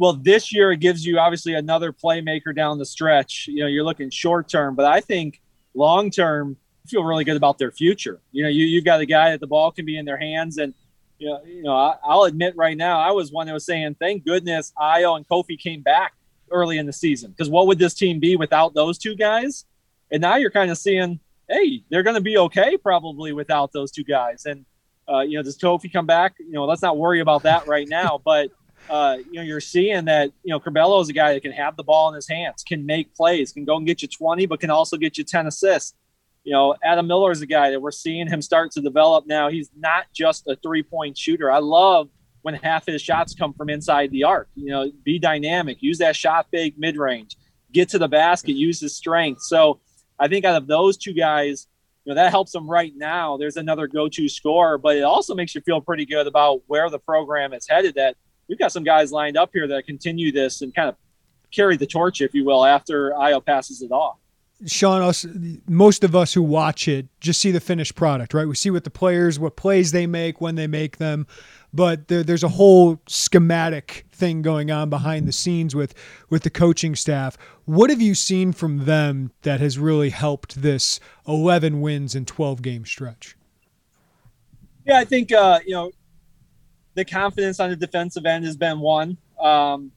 Well, 0.00 0.14
this 0.14 0.50
year 0.50 0.72
it 0.72 0.78
gives 0.78 1.04
you 1.04 1.18
obviously 1.18 1.52
another 1.52 1.92
playmaker 1.92 2.56
down 2.56 2.78
the 2.78 2.86
stretch. 2.86 3.46
You 3.48 3.60
know, 3.60 3.66
you're 3.66 3.84
looking 3.84 4.08
short 4.08 4.48
term, 4.48 4.74
but 4.74 4.86
I 4.86 5.02
think 5.02 5.42
long 5.74 6.10
term, 6.10 6.56
feel 6.86 7.04
really 7.04 7.22
good 7.22 7.36
about 7.36 7.58
their 7.58 7.70
future. 7.70 8.18
You 8.32 8.44
know, 8.44 8.48
you 8.48 8.64
you've 8.64 8.86
got 8.86 9.00
a 9.00 9.06
guy 9.06 9.30
that 9.32 9.40
the 9.40 9.46
ball 9.46 9.70
can 9.70 9.84
be 9.84 9.98
in 9.98 10.06
their 10.06 10.16
hands, 10.16 10.56
and 10.56 10.72
you 11.18 11.28
know, 11.28 11.42
you 11.44 11.62
know, 11.62 11.76
I, 11.76 12.14
will 12.14 12.24
admit 12.24 12.56
right 12.56 12.78
now, 12.78 12.98
I 12.98 13.10
was 13.10 13.30
one 13.30 13.46
that 13.46 13.52
was 13.52 13.66
saying, 13.66 13.96
thank 14.00 14.24
goodness 14.24 14.72
Ayo 14.80 15.18
and 15.18 15.28
Kofi 15.28 15.58
came 15.58 15.82
back 15.82 16.14
early 16.50 16.78
in 16.78 16.86
the 16.86 16.94
season 16.94 17.32
because 17.32 17.50
what 17.50 17.66
would 17.66 17.78
this 17.78 17.92
team 17.92 18.20
be 18.20 18.36
without 18.36 18.72
those 18.72 18.96
two 18.96 19.14
guys? 19.14 19.66
And 20.10 20.22
now 20.22 20.36
you're 20.36 20.50
kind 20.50 20.70
of 20.70 20.78
seeing, 20.78 21.20
hey, 21.46 21.84
they're 21.90 22.02
going 22.02 22.16
to 22.16 22.22
be 22.22 22.38
okay 22.38 22.78
probably 22.78 23.34
without 23.34 23.70
those 23.72 23.90
two 23.92 24.04
guys. 24.04 24.46
And 24.46 24.64
uh, 25.06 25.20
you 25.20 25.36
know, 25.36 25.42
does 25.42 25.58
Kofi 25.58 25.92
come 25.92 26.06
back? 26.06 26.36
You 26.38 26.52
know, 26.52 26.64
let's 26.64 26.80
not 26.80 26.96
worry 26.96 27.20
about 27.20 27.42
that 27.42 27.66
right 27.66 27.86
now. 27.86 28.22
But 28.24 28.50
uh, 28.88 29.18
you 29.26 29.34
know, 29.34 29.42
you're 29.42 29.60
seeing 29.60 30.06
that 30.06 30.30
you 30.42 30.50
know 30.50 30.60
Curbelo 30.60 31.00
is 31.02 31.08
a 31.08 31.12
guy 31.12 31.34
that 31.34 31.42
can 31.42 31.52
have 31.52 31.76
the 31.76 31.84
ball 31.84 32.08
in 32.08 32.14
his 32.14 32.28
hands, 32.28 32.62
can 32.62 32.86
make 32.86 33.14
plays, 33.14 33.52
can 33.52 33.64
go 33.64 33.76
and 33.76 33.86
get 33.86 34.02
you 34.02 34.08
20, 34.08 34.46
but 34.46 34.60
can 34.60 34.70
also 34.70 34.96
get 34.96 35.18
you 35.18 35.24
10 35.24 35.46
assists. 35.46 35.94
You 36.44 36.52
know, 36.52 36.74
Adam 36.82 37.06
Miller 37.06 37.30
is 37.30 37.42
a 37.42 37.46
guy 37.46 37.70
that 37.70 37.80
we're 37.80 37.90
seeing 37.90 38.26
him 38.26 38.40
start 38.40 38.70
to 38.72 38.80
develop 38.80 39.26
now. 39.26 39.48
He's 39.48 39.70
not 39.76 40.06
just 40.14 40.46
a 40.48 40.56
three 40.56 40.82
point 40.82 41.18
shooter. 41.18 41.50
I 41.50 41.58
love 41.58 42.08
when 42.42 42.54
half 42.54 42.86
his 42.86 43.02
shots 43.02 43.34
come 43.34 43.52
from 43.52 43.68
inside 43.68 44.10
the 44.10 44.24
arc. 44.24 44.48
You 44.54 44.70
know, 44.70 44.90
be 45.04 45.18
dynamic, 45.18 45.82
use 45.82 45.98
that 45.98 46.16
shot 46.16 46.46
fake 46.50 46.74
mid 46.78 46.96
range, 46.96 47.36
get 47.72 47.88
to 47.90 47.98
the 47.98 48.08
basket, 48.08 48.52
use 48.52 48.80
his 48.80 48.96
strength. 48.96 49.42
So 49.42 49.80
I 50.18 50.28
think 50.28 50.44
out 50.44 50.56
of 50.56 50.66
those 50.66 50.96
two 50.96 51.12
guys, 51.12 51.66
you 52.04 52.10
know, 52.10 52.14
that 52.14 52.30
helps 52.30 52.52
them 52.52 52.68
right 52.68 52.92
now. 52.96 53.36
There's 53.36 53.56
another 53.56 53.86
go 53.86 54.08
to 54.08 54.28
scorer, 54.28 54.78
but 54.78 54.96
it 54.96 55.02
also 55.02 55.34
makes 55.34 55.54
you 55.54 55.60
feel 55.60 55.80
pretty 55.80 56.06
good 56.06 56.26
about 56.26 56.62
where 56.66 56.88
the 56.88 56.98
program 56.98 57.52
is 57.52 57.68
headed. 57.68 57.94
That 57.96 58.16
we've 58.50 58.58
got 58.58 58.72
some 58.72 58.84
guys 58.84 59.12
lined 59.12 59.38
up 59.38 59.50
here 59.54 59.66
that 59.68 59.86
continue 59.86 60.32
this 60.32 60.60
and 60.60 60.74
kind 60.74 60.88
of 60.88 60.96
carry 61.52 61.76
the 61.76 61.86
torch, 61.86 62.20
if 62.20 62.34
you 62.34 62.44
will, 62.44 62.66
after 62.66 63.12
Ayo 63.12 63.42
passes 63.42 63.80
it 63.80 63.92
off. 63.92 64.16
Sean, 64.66 65.00
us, 65.00 65.24
most 65.66 66.04
of 66.04 66.14
us 66.14 66.34
who 66.34 66.42
watch 66.42 66.86
it 66.86 67.06
just 67.20 67.40
see 67.40 67.50
the 67.50 67.60
finished 67.60 67.94
product, 67.94 68.34
right? 68.34 68.46
We 68.46 68.54
see 68.56 68.68
what 68.68 68.84
the 68.84 68.90
players, 68.90 69.38
what 69.38 69.56
plays 69.56 69.92
they 69.92 70.06
make, 70.06 70.40
when 70.40 70.56
they 70.56 70.66
make 70.66 70.98
them, 70.98 71.26
but 71.72 72.08
there, 72.08 72.22
there's 72.22 72.42
a 72.42 72.48
whole 72.48 73.00
schematic 73.06 74.04
thing 74.12 74.42
going 74.42 74.70
on 74.70 74.90
behind 74.90 75.26
the 75.26 75.32
scenes 75.32 75.74
with 75.74 75.94
with 76.28 76.42
the 76.42 76.50
coaching 76.50 76.94
staff. 76.94 77.38
What 77.64 77.88
have 77.88 78.02
you 78.02 78.14
seen 78.14 78.52
from 78.52 78.84
them 78.84 79.32
that 79.42 79.60
has 79.60 79.78
really 79.78 80.10
helped 80.10 80.60
this 80.60 81.00
11 81.26 81.80
wins 81.80 82.14
and 82.14 82.26
12 82.26 82.60
game 82.60 82.84
stretch? 82.84 83.36
Yeah, 84.84 84.98
I 84.98 85.04
think 85.04 85.32
uh, 85.32 85.60
you 85.64 85.72
know 85.72 85.90
the 87.00 87.04
confidence 87.10 87.58
on 87.60 87.70
the 87.70 87.76
defensive 87.76 88.26
end 88.26 88.44
has 88.44 88.58
been 88.58 88.78
one. 88.78 89.16
Um, 89.40 89.90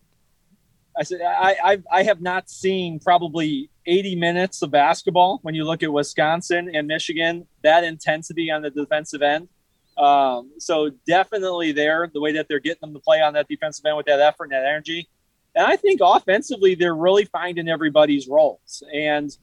I 0.98 1.04
said 1.04 1.20
I, 1.22 1.82
I 1.92 2.04
have 2.04 2.22
not 2.22 2.50
seen 2.50 3.00
probably 3.00 3.70
80 3.86 4.16
minutes 4.16 4.62
of 4.62 4.72
basketball 4.72 5.40
when 5.42 5.54
you 5.54 5.66
look 5.66 5.84
at 5.84 5.92
Wisconsin 5.92 6.72
and 6.74 6.88
Michigan. 6.88 7.46
That 7.62 7.84
intensity 7.84 8.50
on 8.50 8.62
the 8.62 8.70
defensive 8.70 9.22
end. 9.22 9.50
Um, 9.98 10.52
so 10.60 10.92
definitely 11.06 11.74
there, 11.74 12.10
the 12.14 12.22
way 12.22 12.32
that 12.34 12.48
they're 12.48 12.60
getting 12.60 12.80
them 12.80 12.94
to 12.94 13.00
play 13.00 13.22
on 13.22 13.34
that 13.34 13.50
defensive 13.50 13.86
end 13.86 13.98
with 13.98 14.06
that 14.06 14.22
effort 14.22 14.46
and 14.46 14.54
that 14.54 14.66
energy. 14.66 15.10
And 15.56 15.68
I 15.68 15.76
think 15.76 16.00
offensively, 16.02 16.74
they're 16.74 16.96
really 16.96 17.26
finding 17.26 17.68
everybody's 17.68 18.30
roles. 18.30 18.82
And 18.94 19.36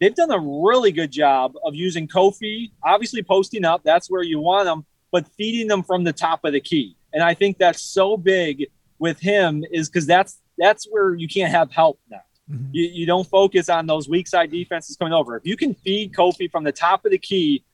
they've 0.00 0.14
done 0.14 0.30
a 0.30 0.38
really 0.38 0.92
good 0.92 1.10
job 1.10 1.54
of 1.64 1.74
using 1.74 2.06
Kofi, 2.06 2.72
obviously 2.84 3.22
posting 3.22 3.64
up. 3.64 3.82
That's 3.84 4.10
where 4.10 4.22
you 4.22 4.38
want 4.38 4.66
them, 4.66 4.84
but 5.12 5.26
feeding 5.36 5.68
them 5.68 5.82
from 5.82 6.04
the 6.04 6.12
top 6.12 6.44
of 6.44 6.52
the 6.52 6.60
key. 6.60 6.96
And 7.12 7.22
I 7.22 7.34
think 7.34 7.58
that's 7.58 7.82
so 7.82 8.16
big 8.16 8.66
with 8.98 9.20
him 9.20 9.64
is 9.70 9.88
because 9.88 10.06
that's 10.06 10.40
that's 10.58 10.86
where 10.90 11.14
you 11.14 11.26
can't 11.26 11.50
have 11.50 11.72
help 11.72 11.98
now. 12.10 12.20
Mm-hmm. 12.50 12.66
You, 12.72 12.90
you 12.92 13.06
don't 13.06 13.26
focus 13.26 13.68
on 13.68 13.86
those 13.86 14.08
weak 14.08 14.28
side 14.28 14.50
defenses 14.50 14.96
coming 14.96 15.14
over. 15.14 15.36
If 15.36 15.46
you 15.46 15.56
can 15.56 15.74
feed 15.74 16.12
Kofi 16.12 16.50
from 16.50 16.64
the 16.64 16.72
top 16.72 17.04
of 17.04 17.10
the 17.10 17.18
key, 17.18 17.64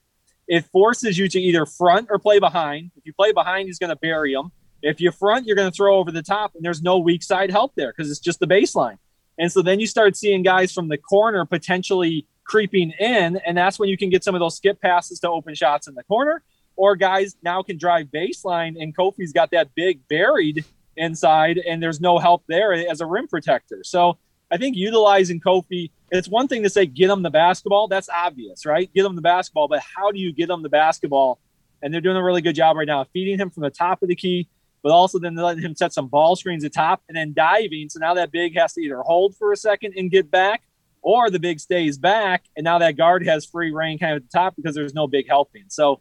it 0.48 0.64
forces 0.66 1.18
you 1.18 1.28
to 1.28 1.40
either 1.40 1.66
front 1.66 2.08
or 2.10 2.18
play 2.18 2.38
behind. 2.38 2.92
If 2.96 3.04
you 3.04 3.12
play 3.12 3.32
behind, 3.32 3.66
he's 3.66 3.78
going 3.78 3.90
to 3.90 3.96
bury 3.96 4.32
him. 4.32 4.52
If 4.82 5.00
you 5.00 5.10
front, 5.10 5.46
you're 5.46 5.56
going 5.56 5.70
to 5.70 5.74
throw 5.74 5.96
over 5.96 6.12
the 6.12 6.22
top, 6.22 6.54
and 6.54 6.64
there's 6.64 6.82
no 6.82 6.98
weak 6.98 7.22
side 7.22 7.50
help 7.50 7.74
there 7.74 7.92
because 7.92 8.10
it's 8.10 8.20
just 8.20 8.38
the 8.38 8.46
baseline. 8.46 8.98
And 9.38 9.50
so 9.50 9.62
then 9.62 9.80
you 9.80 9.86
start 9.86 10.16
seeing 10.16 10.42
guys 10.42 10.72
from 10.72 10.88
the 10.88 10.98
corner 10.98 11.44
potentially 11.44 12.26
creeping 12.44 12.92
in, 13.00 13.36
and 13.44 13.56
that's 13.56 13.78
when 13.78 13.88
you 13.88 13.96
can 13.96 14.10
get 14.10 14.22
some 14.22 14.34
of 14.34 14.40
those 14.40 14.56
skip 14.56 14.80
passes 14.80 15.18
to 15.20 15.30
open 15.30 15.54
shots 15.54 15.88
in 15.88 15.94
the 15.94 16.04
corner. 16.04 16.42
Or 16.76 16.94
guys 16.94 17.36
now 17.42 17.62
can 17.62 17.78
drive 17.78 18.08
baseline, 18.08 18.80
and 18.80 18.94
Kofi's 18.94 19.32
got 19.32 19.50
that 19.52 19.74
big 19.74 20.06
buried 20.08 20.64
inside, 20.96 21.58
and 21.58 21.82
there's 21.82 22.00
no 22.00 22.18
help 22.18 22.44
there 22.48 22.72
as 22.72 23.00
a 23.00 23.06
rim 23.06 23.28
protector. 23.28 23.82
So 23.82 24.18
I 24.50 24.58
think 24.58 24.76
utilizing 24.76 25.40
Kofi, 25.40 25.90
it's 26.10 26.28
one 26.28 26.48
thing 26.48 26.62
to 26.62 26.70
say 26.70 26.86
get 26.86 27.10
him 27.10 27.22
the 27.22 27.30
basketball. 27.30 27.88
That's 27.88 28.08
obvious, 28.08 28.64
right? 28.64 28.92
Get 28.94 29.04
him 29.04 29.16
the 29.16 29.22
basketball, 29.22 29.68
but 29.68 29.80
how 29.80 30.12
do 30.12 30.18
you 30.18 30.32
get 30.32 30.50
him 30.50 30.62
the 30.62 30.68
basketball? 30.68 31.40
And 31.82 31.92
they're 31.92 32.00
doing 32.00 32.16
a 32.16 32.22
really 32.22 32.42
good 32.42 32.54
job 32.54 32.76
right 32.76 32.86
now, 32.86 33.04
feeding 33.04 33.38
him 33.38 33.50
from 33.50 33.62
the 33.62 33.70
top 33.70 34.02
of 34.02 34.08
the 34.08 34.14
key, 34.14 34.48
but 34.82 34.92
also 34.92 35.18
then 35.18 35.34
letting 35.34 35.62
him 35.62 35.74
set 35.74 35.92
some 35.92 36.08
ball 36.08 36.36
screens 36.36 36.64
at 36.64 36.72
top 36.72 37.02
and 37.08 37.16
then 37.16 37.32
diving. 37.34 37.88
So 37.88 37.98
now 37.98 38.14
that 38.14 38.30
big 38.30 38.56
has 38.56 38.74
to 38.74 38.80
either 38.82 39.00
hold 39.00 39.36
for 39.36 39.52
a 39.52 39.56
second 39.56 39.94
and 39.96 40.10
get 40.10 40.30
back, 40.30 40.62
or 41.02 41.30
the 41.30 41.38
big 41.38 41.60
stays 41.60 41.98
back, 41.98 42.44
and 42.56 42.64
now 42.64 42.78
that 42.78 42.96
guard 42.96 43.24
has 43.26 43.44
free 43.46 43.72
reign 43.72 43.98
kind 43.98 44.12
of 44.12 44.16
at 44.16 44.30
the 44.30 44.38
top 44.38 44.56
because 44.56 44.74
there's 44.74 44.94
no 44.94 45.06
big 45.06 45.28
helping. 45.28 45.64
So 45.68 46.00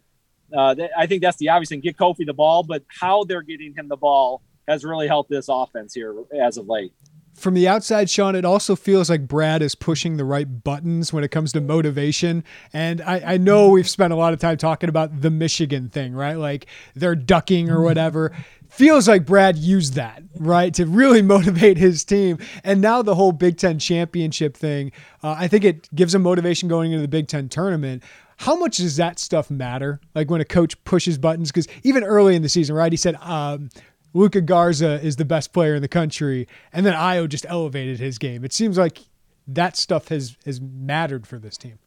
uh, 0.56 0.74
I 0.96 1.06
think 1.06 1.22
that's 1.22 1.36
the 1.38 1.48
obvious 1.48 1.68
thing: 1.68 1.80
get 1.80 1.96
Kofi 1.96 2.26
the 2.26 2.34
ball, 2.34 2.62
but 2.62 2.84
how 2.88 3.24
they're 3.24 3.42
getting 3.42 3.74
him 3.74 3.88
the 3.88 3.96
ball 3.96 4.42
has 4.68 4.84
really 4.84 5.06
helped 5.06 5.30
this 5.30 5.46
offense 5.48 5.94
here 5.94 6.14
as 6.40 6.56
of 6.56 6.68
late 6.68 6.92
from 7.36 7.54
the 7.54 7.68
outside, 7.68 8.08
Sean, 8.08 8.34
it 8.34 8.44
also 8.44 8.74
feels 8.74 9.10
like 9.10 9.28
Brad 9.28 9.60
is 9.60 9.74
pushing 9.74 10.16
the 10.16 10.24
right 10.24 10.64
buttons 10.64 11.12
when 11.12 11.22
it 11.22 11.30
comes 11.30 11.52
to 11.52 11.60
motivation. 11.60 12.42
And 12.72 13.02
I, 13.02 13.34
I, 13.34 13.36
know 13.36 13.68
we've 13.68 13.88
spent 13.88 14.12
a 14.12 14.16
lot 14.16 14.32
of 14.32 14.40
time 14.40 14.56
talking 14.56 14.88
about 14.88 15.20
the 15.20 15.30
Michigan 15.30 15.90
thing, 15.90 16.14
right? 16.14 16.36
Like 16.36 16.66
they're 16.94 17.14
ducking 17.14 17.70
or 17.70 17.82
whatever. 17.82 18.32
Feels 18.70 19.06
like 19.06 19.26
Brad 19.26 19.56
used 19.56 19.94
that, 19.94 20.22
right, 20.38 20.72
to 20.74 20.86
really 20.86 21.22
motivate 21.36 21.76
his 21.76 22.04
team. 22.04 22.38
And 22.64 22.80
now 22.80 23.02
the 23.02 23.14
whole 23.14 23.32
Big 23.32 23.58
Ten 23.58 23.78
championship 23.78 24.56
thing, 24.56 24.92
uh, 25.22 25.36
I 25.38 25.46
think 25.46 25.64
it 25.64 25.94
gives 25.94 26.14
him 26.14 26.22
motivation 26.22 26.68
going 26.68 26.92
into 26.92 27.02
the 27.02 27.08
Big 27.08 27.28
Ten 27.28 27.48
tournament. 27.48 28.02
How 28.38 28.56
much 28.56 28.76
does 28.76 28.96
that 28.96 29.18
stuff 29.18 29.50
matter? 29.50 30.00
Like 30.14 30.30
when 30.30 30.40
a 30.40 30.44
coach 30.44 30.82
pushes 30.84 31.18
buttons? 31.18 31.50
Because 31.50 31.68
even 31.82 32.04
early 32.04 32.36
in 32.36 32.42
the 32.42 32.48
season, 32.48 32.76
right, 32.76 32.92
he 32.92 32.96
said, 32.96 33.16
um, 33.16 33.70
Luka 34.16 34.40
Garza 34.40 35.00
is 35.02 35.16
the 35.16 35.24
best 35.26 35.52
player 35.52 35.74
in 35.74 35.82
the 35.82 35.88
country, 35.88 36.48
and 36.72 36.86
then 36.86 36.94
Ayo 36.94 37.28
just 37.28 37.44
elevated 37.48 37.98
his 37.98 38.16
game. 38.16 38.44
It 38.44 38.52
seems 38.52 38.78
like 38.78 39.00
that 39.46 39.76
stuff 39.76 40.08
has 40.08 40.36
has 40.46 40.58
mattered 40.58 41.26
for 41.26 41.38
this 41.38 41.58
team. 41.58 41.78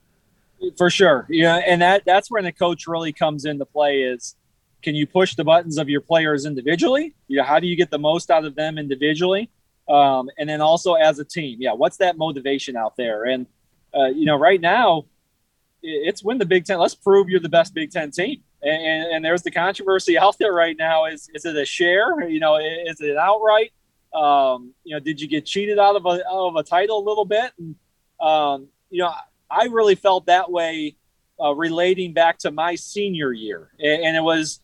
For 0.77 0.91
sure, 0.91 1.25
yeah, 1.27 1.55
and 1.55 1.81
that 1.81 2.03
that's 2.05 2.29
where 2.29 2.43
the 2.43 2.51
coach 2.51 2.85
really 2.85 3.11
comes 3.11 3.45
into 3.45 3.65
play. 3.65 4.01
Is 4.01 4.35
can 4.83 4.93
you 4.93 5.07
push 5.07 5.33
the 5.35 5.43
buttons 5.43 5.79
of 5.79 5.89
your 5.89 6.01
players 6.01 6.45
individually? 6.45 7.15
You 7.27 7.37
know, 7.37 7.43
how 7.43 7.59
do 7.59 7.65
you 7.65 7.75
get 7.75 7.89
the 7.89 7.97
most 7.97 8.29
out 8.29 8.45
of 8.45 8.53
them 8.53 8.77
individually, 8.77 9.49
um, 9.87 10.29
and 10.37 10.47
then 10.47 10.61
also 10.61 10.93
as 10.93 11.17
a 11.17 11.25
team? 11.25 11.57
Yeah, 11.59 11.73
what's 11.73 11.97
that 11.97 12.15
motivation 12.15 12.75
out 12.75 12.95
there? 12.95 13.23
And 13.23 13.47
uh, 13.91 14.05
you 14.07 14.25
know, 14.25 14.37
right 14.37 14.61
now, 14.61 15.05
it's 15.81 16.23
win 16.23 16.37
the 16.37 16.45
Big 16.45 16.65
Ten. 16.65 16.79
Let's 16.79 16.95
prove 16.95 17.29
you're 17.29 17.39
the 17.39 17.49
best 17.49 17.73
Big 17.73 17.91
Ten 17.91 18.11
team. 18.11 18.41
And, 18.61 19.13
and, 19.13 19.25
there's 19.25 19.41
the 19.41 19.51
controversy 19.51 20.17
out 20.23 20.37
there 20.37 20.53
right 20.53 20.75
now. 20.77 21.05
Is 21.05 21.29
is 21.33 21.45
it 21.45 21.55
a 21.55 21.65
share? 21.65 22.27
You 22.27 22.39
know, 22.39 22.57
is 22.57 22.99
it 22.99 23.17
outright? 23.17 23.71
Um, 24.13 24.73
you 24.83 24.95
know, 24.95 24.99
did 24.99 25.21
you 25.21 25.27
get 25.27 25.45
cheated 25.45 25.79
out 25.79 25.95
of 25.95 26.05
a 26.05 26.09
out 26.27 26.49
of 26.49 26.55
a 26.55 26.63
title 26.63 26.99
a 26.99 27.05
little 27.07 27.25
bit? 27.25 27.51
And 27.57 27.75
um, 28.19 28.67
you 28.89 28.99
know, 28.99 29.13
I 29.49 29.65
really 29.65 29.95
felt 29.95 30.25
that 30.25 30.51
way 30.51 30.95
uh, 31.41 31.53
relating 31.53 32.13
back 32.13 32.37
to 32.39 32.51
my 32.51 32.75
senior 32.75 33.31
year, 33.31 33.71
and, 33.79 34.03
and, 34.03 34.17
it 34.17 34.21
was 34.21 34.59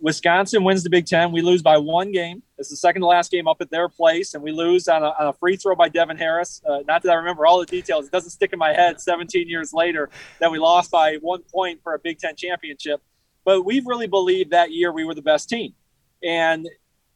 Wisconsin 0.00 0.62
wins 0.62 0.82
the 0.82 0.90
Big 0.90 1.06
Ten. 1.06 1.32
We 1.32 1.42
lose 1.42 1.62
by 1.62 1.76
one 1.76 2.12
game. 2.12 2.42
It's 2.56 2.70
the 2.70 2.76
second 2.76 3.02
to 3.02 3.06
last 3.06 3.30
game 3.30 3.48
up 3.48 3.60
at 3.60 3.70
their 3.70 3.88
place, 3.88 4.34
and 4.34 4.42
we 4.42 4.52
lose 4.52 4.86
on 4.86 5.02
a, 5.02 5.08
on 5.18 5.28
a 5.28 5.32
free 5.32 5.56
throw 5.56 5.74
by 5.74 5.88
Devin 5.88 6.16
Harris. 6.16 6.62
Uh, 6.68 6.80
not 6.86 7.02
that 7.02 7.10
I 7.10 7.14
remember 7.14 7.46
all 7.46 7.58
the 7.58 7.66
details. 7.66 8.06
It 8.06 8.12
doesn't 8.12 8.30
stick 8.30 8.52
in 8.52 8.58
my 8.58 8.72
head 8.72 9.00
17 9.00 9.48
years 9.48 9.72
later 9.72 10.08
that 10.38 10.50
we 10.50 10.58
lost 10.58 10.90
by 10.90 11.16
one 11.16 11.42
point 11.42 11.80
for 11.82 11.94
a 11.94 11.98
Big 11.98 12.18
Ten 12.18 12.36
championship. 12.36 13.02
But 13.44 13.62
we've 13.62 13.86
really 13.86 14.06
believed 14.06 14.50
that 14.50 14.70
year 14.70 14.92
we 14.92 15.04
were 15.04 15.14
the 15.14 15.22
best 15.22 15.48
team. 15.48 15.74
And, 16.22 16.68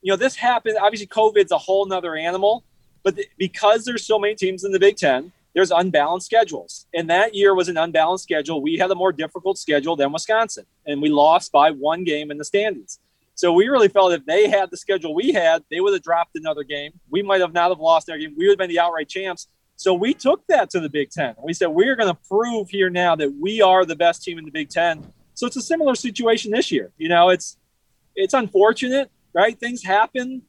you 0.03 0.13
know, 0.13 0.17
this 0.17 0.35
happened. 0.35 0.77
Obviously, 0.81 1.07
COVID's 1.07 1.53
a 1.53 1.59
whole 1.59 1.87
nother 1.87 2.17
animal. 2.17 2.65
But 3.05 3.15
th- 3.15 3.29
because 3.39 3.85
there's 3.85 4.05
so 4.05 4.19
many 4.19 4.35
teams 4.35 4.65
in 4.65 4.73
the 4.73 4.81
Big 4.81 4.97
Ten, 4.97 5.31
there's 5.57 5.71
unbalanced 5.71 6.27
schedules. 6.27 6.87
And 6.93 7.09
that 7.09 7.35
year 7.35 7.55
was 7.55 7.71
an 7.71 7.79
unbalanced 7.79 8.25
schedule. 8.25 8.61
We 8.61 8.77
had 8.77 8.91
a 8.91 8.95
more 8.95 9.11
difficult 9.11 9.57
schedule 9.57 9.97
than 9.97 10.13
Wisconsin, 10.13 10.67
and 10.87 11.01
we 11.01 11.09
lost 11.09 11.51
by 11.51 11.71
one 11.71 12.05
game 12.05 12.31
in 12.31 12.37
the 12.37 12.45
standings. 12.45 13.01
So 13.35 13.55
we 13.55 13.69
really 13.69 13.89
felt 13.89 14.13
if 14.13 14.27
they 14.27 14.51
had 14.51 14.71
the 14.71 14.77
schedule 14.77 15.15
we 15.15 15.33
had, 15.33 15.65
they 15.71 15.81
would 15.81 15.95
have 15.95 16.03
dropped 16.03 16.37
another 16.37 16.63
game. 16.63 16.93
We 17.09 17.23
might 17.23 17.41
have 17.41 17.55
not 17.55 17.71
have 17.71 17.81
lost 17.81 18.07
their 18.07 18.19
game. 18.19 18.35
We 18.37 18.47
would 18.47 18.53
have 18.53 18.59
been 18.59 18.69
the 18.69 18.81
outright 18.81 19.09
champs. 19.09 19.49
So 19.77 19.95
we 19.95 20.13
took 20.13 20.47
that 20.49 20.69
to 20.71 20.81
the 20.81 20.91
Big 20.91 21.11
Ten. 21.11 21.35
We 21.43 21.55
said 21.55 21.69
we're 21.69 21.97
going 21.97 22.15
to 22.15 22.19
prove 22.29 22.69
here 22.69 22.91
now 22.91 23.17
that 23.17 23.33
we 23.41 23.63
are 23.63 23.87
the 23.87 23.97
best 23.97 24.23
team 24.23 24.39
in 24.39 24.45
the 24.45 24.51
Big 24.51 24.69
Ten. 24.69 25.11
So 25.33 25.47
it's 25.47 25.57
a 25.57 25.63
similar 25.63 25.95
situation 25.95 26.51
this 26.51 26.71
year. 26.71 26.93
You 26.99 27.09
know, 27.09 27.31
it's 27.31 27.57
it's 28.15 28.35
unfortunate, 28.35 29.11
right? 29.33 29.59
Things 29.59 29.83
happen. 29.83 30.43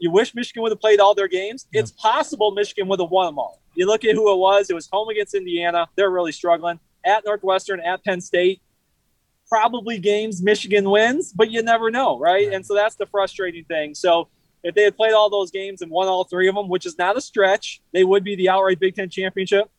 You 0.00 0.10
wish 0.10 0.34
Michigan 0.34 0.62
would 0.64 0.72
have 0.72 0.80
played 0.80 0.98
all 0.98 1.14
their 1.14 1.28
games. 1.28 1.68
Yeah. 1.72 1.82
It's 1.82 1.92
possible 1.92 2.50
Michigan 2.50 2.88
would 2.88 2.98
have 2.98 3.10
won 3.10 3.26
them 3.26 3.38
all. 3.38 3.59
You 3.74 3.86
look 3.86 4.04
at 4.04 4.14
who 4.14 4.32
it 4.32 4.36
was. 4.36 4.70
It 4.70 4.74
was 4.74 4.88
home 4.92 5.08
against 5.08 5.34
Indiana. 5.34 5.88
They're 5.96 6.10
really 6.10 6.32
struggling. 6.32 6.80
At 7.04 7.24
Northwestern, 7.24 7.80
at 7.80 8.04
Penn 8.04 8.20
State, 8.20 8.60
probably 9.48 9.98
games 9.98 10.42
Michigan 10.42 10.90
wins, 10.90 11.32
but 11.32 11.50
you 11.50 11.62
never 11.62 11.90
know, 11.90 12.18
right? 12.18 12.46
right? 12.46 12.54
And 12.54 12.64
so 12.64 12.74
that's 12.74 12.94
the 12.96 13.06
frustrating 13.06 13.64
thing. 13.64 13.94
So 13.94 14.28
if 14.62 14.74
they 14.74 14.82
had 14.82 14.96
played 14.96 15.12
all 15.12 15.30
those 15.30 15.50
games 15.50 15.82
and 15.82 15.90
won 15.90 16.08
all 16.08 16.24
three 16.24 16.48
of 16.48 16.54
them, 16.54 16.68
which 16.68 16.86
is 16.86 16.98
not 16.98 17.16
a 17.16 17.20
stretch, 17.20 17.80
they 17.92 18.04
would 18.04 18.22
be 18.22 18.36
the 18.36 18.48
outright 18.48 18.78
Big 18.78 18.94
Ten 18.94 19.08
championship. 19.08 19.70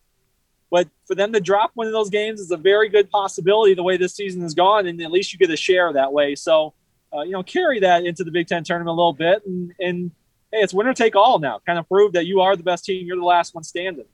But 0.72 0.88
for 1.06 1.16
them 1.16 1.34
to 1.34 1.40
drop 1.40 1.72
one 1.74 1.86
of 1.86 1.94
those 1.94 2.10
games 2.10 2.40
is 2.40 2.50
a 2.52 2.58
very 2.58 2.90
good 2.90 3.12
possibility 3.12 3.74
the 3.74 3.84
way 3.84 3.98
this 3.98 4.16
season 4.16 4.42
has 4.42 4.54
gone, 4.54 4.88
and 4.88 5.02
at 5.02 5.12
least 5.12 5.34
you 5.34 5.40
get 5.40 5.50
a 5.50 5.58
share 5.58 5.92
that 5.94 6.14
way. 6.14 6.36
So 6.36 6.74
uh, 7.14 7.22
you 7.22 7.32
know, 7.32 7.44
carry 7.44 7.80
that 7.80 8.06
into 8.06 8.24
the 8.24 8.32
Big 8.32 8.48
Ten 8.48 8.64
tournament 8.64 8.90
a 8.90 8.94
little 8.94 9.14
bit. 9.14 9.46
And, 9.46 9.74
and 9.80 10.12
hey, 10.51 10.60
it's 10.60 10.74
winner 10.74 10.93
take 10.93 11.15
all 11.15 11.39
now. 11.39 11.60
Kind 11.65 11.79
of 11.79 11.88
prove 11.88 12.13
that 12.13 12.25
you 12.25 12.41
are 12.41 12.55
the 12.55 12.63
best 12.63 12.86
team. 12.86 13.05
You're 13.05 13.17
the 13.17 13.24
last 13.24 13.55
one 13.55 13.63
standing. 13.63 14.05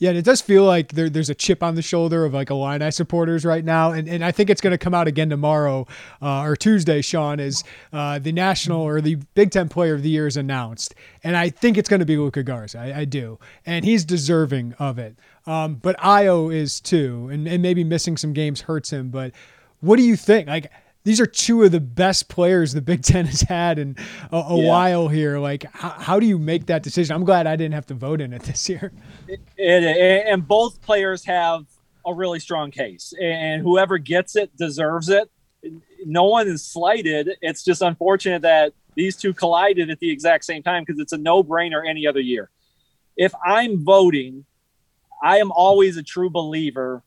Yeah, 0.00 0.10
and 0.10 0.18
it 0.18 0.24
does 0.24 0.40
feel 0.40 0.64
like 0.64 0.92
there, 0.92 1.10
there's 1.10 1.28
a 1.28 1.34
chip 1.34 1.60
on 1.60 1.74
the 1.74 1.82
shoulder 1.82 2.24
of 2.24 2.32
like 2.32 2.50
Illini 2.50 2.92
supporters 2.92 3.44
right 3.44 3.64
now, 3.64 3.90
and, 3.90 4.08
and 4.08 4.24
I 4.24 4.30
think 4.30 4.48
it's 4.48 4.60
going 4.60 4.70
to 4.70 4.78
come 4.78 4.94
out 4.94 5.08
again 5.08 5.28
tomorrow 5.28 5.88
uh, 6.22 6.42
or 6.42 6.54
Tuesday. 6.54 7.02
Sean 7.02 7.40
is 7.40 7.64
uh, 7.92 8.20
the 8.20 8.30
national 8.30 8.80
or 8.80 9.00
the 9.00 9.16
Big 9.34 9.50
Ten 9.50 9.68
Player 9.68 9.94
of 9.94 10.04
the 10.04 10.08
Year 10.08 10.28
is 10.28 10.36
announced, 10.36 10.94
and 11.24 11.36
I 11.36 11.50
think 11.50 11.76
it's 11.76 11.88
going 11.88 11.98
to 11.98 12.06
be 12.06 12.16
Luka 12.16 12.44
Garza. 12.44 12.78
I, 12.78 13.00
I, 13.00 13.04
do, 13.06 13.40
and 13.66 13.84
he's 13.84 14.04
deserving 14.04 14.74
of 14.78 15.00
it. 15.00 15.16
Um, 15.46 15.74
but 15.74 15.98
Ayo 15.98 16.54
is 16.54 16.78
too, 16.78 17.28
and, 17.32 17.48
and 17.48 17.60
maybe 17.60 17.82
missing 17.82 18.16
some 18.16 18.32
games 18.32 18.60
hurts 18.60 18.90
him. 18.90 19.10
But 19.10 19.32
what 19.80 19.96
do 19.96 20.04
you 20.04 20.14
think? 20.14 20.46
Like 20.46 20.70
these 21.08 21.22
are 21.22 21.26
two 21.26 21.62
of 21.62 21.72
the 21.72 21.80
best 21.80 22.28
players 22.28 22.74
the 22.74 22.82
Big 22.82 23.02
Ten 23.02 23.24
has 23.24 23.40
had 23.40 23.78
in 23.78 23.96
a, 24.30 24.36
a 24.36 24.58
yeah. 24.58 24.68
while 24.68 25.08
here. 25.08 25.38
Like, 25.38 25.64
how, 25.72 25.88
how, 25.88 26.20
do 26.20 26.26
you 26.26 26.38
make 26.38 26.66
that 26.66 26.82
decision? 26.82 27.16
I'm 27.16 27.24
glad 27.24 27.46
I 27.46 27.56
didn't 27.56 27.72
have 27.72 27.86
to 27.86 27.94
vote 27.94 28.20
in 28.20 28.34
it 28.34 28.42
this 28.42 28.68
year. 28.68 28.92
It, 29.26 29.40
it, 29.56 30.26
and 30.28 30.46
both 30.46 30.82
players 30.82 31.24
have 31.24 31.64
a 32.04 32.12
really 32.12 32.38
strong 32.38 32.70
case, 32.70 33.14
and 33.18 33.62
whoever 33.62 33.96
gets 33.96 34.36
it 34.36 34.54
deserves 34.58 35.08
it. 35.08 35.30
No 36.04 36.24
one 36.24 36.46
is 36.46 36.62
slighted. 36.62 37.30
It's 37.40 37.64
just 37.64 37.80
unfortunate 37.80 38.42
that 38.42 38.74
these 38.94 39.16
two 39.16 39.32
collided 39.32 39.88
at 39.88 40.00
the 40.00 40.10
exact 40.10 40.44
same 40.44 40.62
time 40.62 40.84
because 40.84 41.00
it's 41.00 41.14
a 41.14 41.18
no 41.18 41.42
brainer 41.42 41.88
any 41.88 42.06
other 42.06 42.20
year. 42.20 42.50
If 43.16 43.32
I'm 43.46 43.82
voting, 43.82 44.44
I 45.22 45.38
am 45.38 45.52
always 45.52 45.96
a 45.96 46.02
true 46.02 46.28
believer 46.28 47.02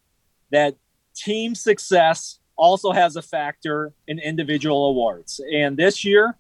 that 0.50 0.76
team 1.14 1.54
success 1.54 2.40
also 2.62 2.92
has 2.92 3.16
a 3.16 3.24
factor 3.24 3.92
in 4.08 4.20
individual 4.20 4.86
awards. 4.86 5.42
And 5.52 5.76
this 5.76 6.06
year, 6.06 6.38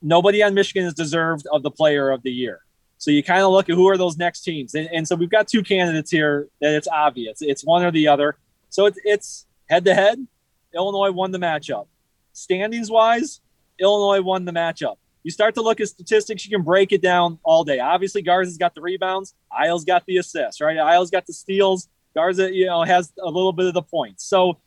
nobody 0.00 0.42
on 0.42 0.54
Michigan 0.54 0.86
is 0.86 0.94
deserved 0.94 1.46
of 1.52 1.62
the 1.62 1.70
player 1.70 2.10
of 2.10 2.22
the 2.22 2.32
year. 2.32 2.60
So 2.96 3.10
you 3.10 3.22
kind 3.22 3.42
of 3.42 3.52
look 3.52 3.68
at 3.68 3.74
who 3.74 3.86
are 3.88 3.98
those 3.98 4.16
next 4.16 4.40
teams. 4.40 4.74
And, 4.74 4.88
and, 4.90 5.06
so 5.06 5.16
we've 5.16 5.30
got 5.30 5.48
two 5.48 5.62
candidates 5.62 6.10
here 6.10 6.48
that 6.62 6.74
it's 6.74 6.88
obvious. 6.88 7.38
It's 7.42 7.62
one 7.62 7.84
or 7.84 7.90
the 7.90 8.08
other. 8.08 8.36
So 8.70 8.86
it's, 8.86 8.98
it's 9.04 9.46
head 9.68 9.84
to 9.84 9.94
head. 9.94 10.26
Illinois 10.74 11.10
won 11.10 11.30
the 11.30 11.38
matchup. 11.38 11.86
Standings 12.32 12.90
wise, 12.90 13.40
Illinois 13.78 14.22
won 14.22 14.46
the 14.46 14.52
matchup. 14.52 14.96
You 15.22 15.30
start 15.30 15.54
to 15.56 15.62
look 15.62 15.80
at 15.80 15.88
statistics, 15.88 16.46
you 16.46 16.56
can 16.56 16.64
break 16.64 16.92
it 16.92 17.02
down 17.02 17.38
all 17.42 17.64
day. 17.64 17.80
Obviously, 17.80 18.22
Garza's 18.22 18.56
got 18.56 18.74
the 18.74 18.80
rebounds. 18.80 19.34
Ayo's 19.52 19.84
got 19.84 20.06
the 20.06 20.16
assists, 20.16 20.60
right? 20.62 20.78
Ayo's 20.78 21.10
got 21.10 21.26
the 21.26 21.34
steals. 21.34 21.88
Garza, 22.14 22.52
you 22.52 22.66
know, 22.66 22.82
has 22.82 23.12
a 23.22 23.26
little 23.26 23.52
bit 23.52 23.66
of 23.66 23.74
the 23.74 23.82
points. 23.82 24.24
So 24.24 24.58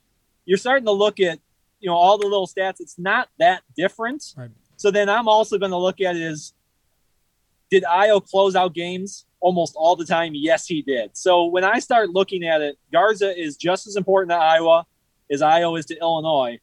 you're 0.45 0.58
starting 0.58 0.86
to 0.86 0.91
look 0.91 1.19
at 1.19 1.39
you 1.79 1.89
know 1.89 1.95
all 1.95 2.17
the 2.17 2.27
little 2.27 2.47
stats. 2.47 2.79
It's 2.79 2.97
not 2.97 3.29
that 3.39 3.62
different. 3.75 4.34
Right. 4.38 4.49
So 4.77 4.91
then 4.91 5.10
I'm 5.10 5.27
also 5.27 5.58
going 5.58 5.71
to 5.71 5.77
look 5.77 6.01
at 6.01 6.15
is 6.15 6.53
did 7.69 7.84
Ayo 7.84 8.25
close 8.25 8.56
out 8.56 8.73
games 8.73 9.25
almost 9.39 9.75
all 9.75 9.95
the 9.95 10.06
time? 10.06 10.34
Yes, 10.36 10.67
he 10.67 10.82
did. 10.82 11.17
So 11.17 11.45
when 11.45 11.63
I 11.63 11.79
start 11.79 12.10
looking 12.10 12.43
at 12.45 12.62
it, 12.62 12.77
Garza 12.91 13.38
is 13.38 13.58
just 13.58 13.88
as 13.88 13.95
important 13.95 14.32
to 14.32 14.36
Iowa 14.38 14.86
as 15.32 15.41
Ayo 15.41 15.77
is 15.77 15.86
to 15.88 15.97
Illinois. 15.99 16.60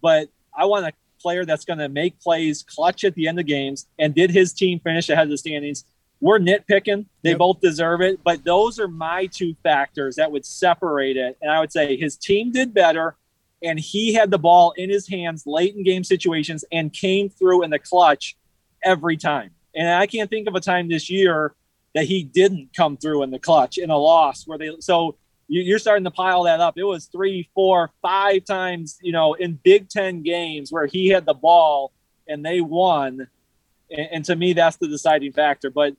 But 0.00 0.28
I 0.56 0.66
want 0.66 0.86
a 0.86 0.92
player 1.20 1.44
that's 1.44 1.64
going 1.64 1.78
to 1.78 1.88
make 1.88 2.20
plays, 2.20 2.62
clutch 2.62 3.02
at 3.04 3.14
the 3.14 3.26
end 3.26 3.40
of 3.40 3.46
games, 3.46 3.86
and 3.98 4.14
did 4.14 4.30
his 4.30 4.52
team 4.52 4.78
finish 4.78 5.08
ahead 5.08 5.24
of 5.24 5.30
the 5.30 5.38
standings? 5.38 5.84
We're 6.24 6.38
nitpicking. 6.38 7.04
They 7.20 7.30
yep. 7.32 7.38
both 7.38 7.60
deserve 7.60 8.00
it. 8.00 8.24
But 8.24 8.44
those 8.44 8.80
are 8.80 8.88
my 8.88 9.26
two 9.26 9.54
factors 9.62 10.16
that 10.16 10.32
would 10.32 10.46
separate 10.46 11.18
it. 11.18 11.36
And 11.42 11.50
I 11.50 11.60
would 11.60 11.70
say 11.70 11.98
his 11.98 12.16
team 12.16 12.50
did 12.50 12.72
better, 12.72 13.16
and 13.62 13.78
he 13.78 14.14
had 14.14 14.30
the 14.30 14.38
ball 14.38 14.72
in 14.78 14.88
his 14.88 15.06
hands 15.06 15.42
late 15.46 15.76
in 15.76 15.84
game 15.84 16.02
situations 16.02 16.64
and 16.72 16.90
came 16.90 17.28
through 17.28 17.62
in 17.62 17.68
the 17.68 17.78
clutch 17.78 18.38
every 18.82 19.18
time. 19.18 19.50
And 19.76 19.86
I 19.86 20.06
can't 20.06 20.30
think 20.30 20.48
of 20.48 20.54
a 20.54 20.60
time 20.60 20.88
this 20.88 21.10
year 21.10 21.54
that 21.94 22.06
he 22.06 22.22
didn't 22.22 22.70
come 22.74 22.96
through 22.96 23.22
in 23.22 23.30
the 23.30 23.38
clutch 23.38 23.76
in 23.76 23.90
a 23.90 23.98
loss 23.98 24.46
where 24.46 24.56
they 24.56 24.70
so 24.80 25.16
you're 25.46 25.78
starting 25.78 26.04
to 26.04 26.10
pile 26.10 26.44
that 26.44 26.58
up. 26.58 26.78
It 26.78 26.84
was 26.84 27.04
three, 27.04 27.50
four, 27.54 27.90
five 28.00 28.46
times, 28.46 28.96
you 29.02 29.12
know, 29.12 29.34
in 29.34 29.58
Big 29.62 29.90
Ten 29.90 30.22
games 30.22 30.72
where 30.72 30.86
he 30.86 31.10
had 31.10 31.26
the 31.26 31.34
ball 31.34 31.92
and 32.26 32.42
they 32.42 32.62
won. 32.62 33.28
And, 33.90 34.08
and 34.10 34.24
to 34.24 34.36
me, 34.36 34.54
that's 34.54 34.78
the 34.78 34.88
deciding 34.88 35.32
factor. 35.32 35.68
But 35.68 35.96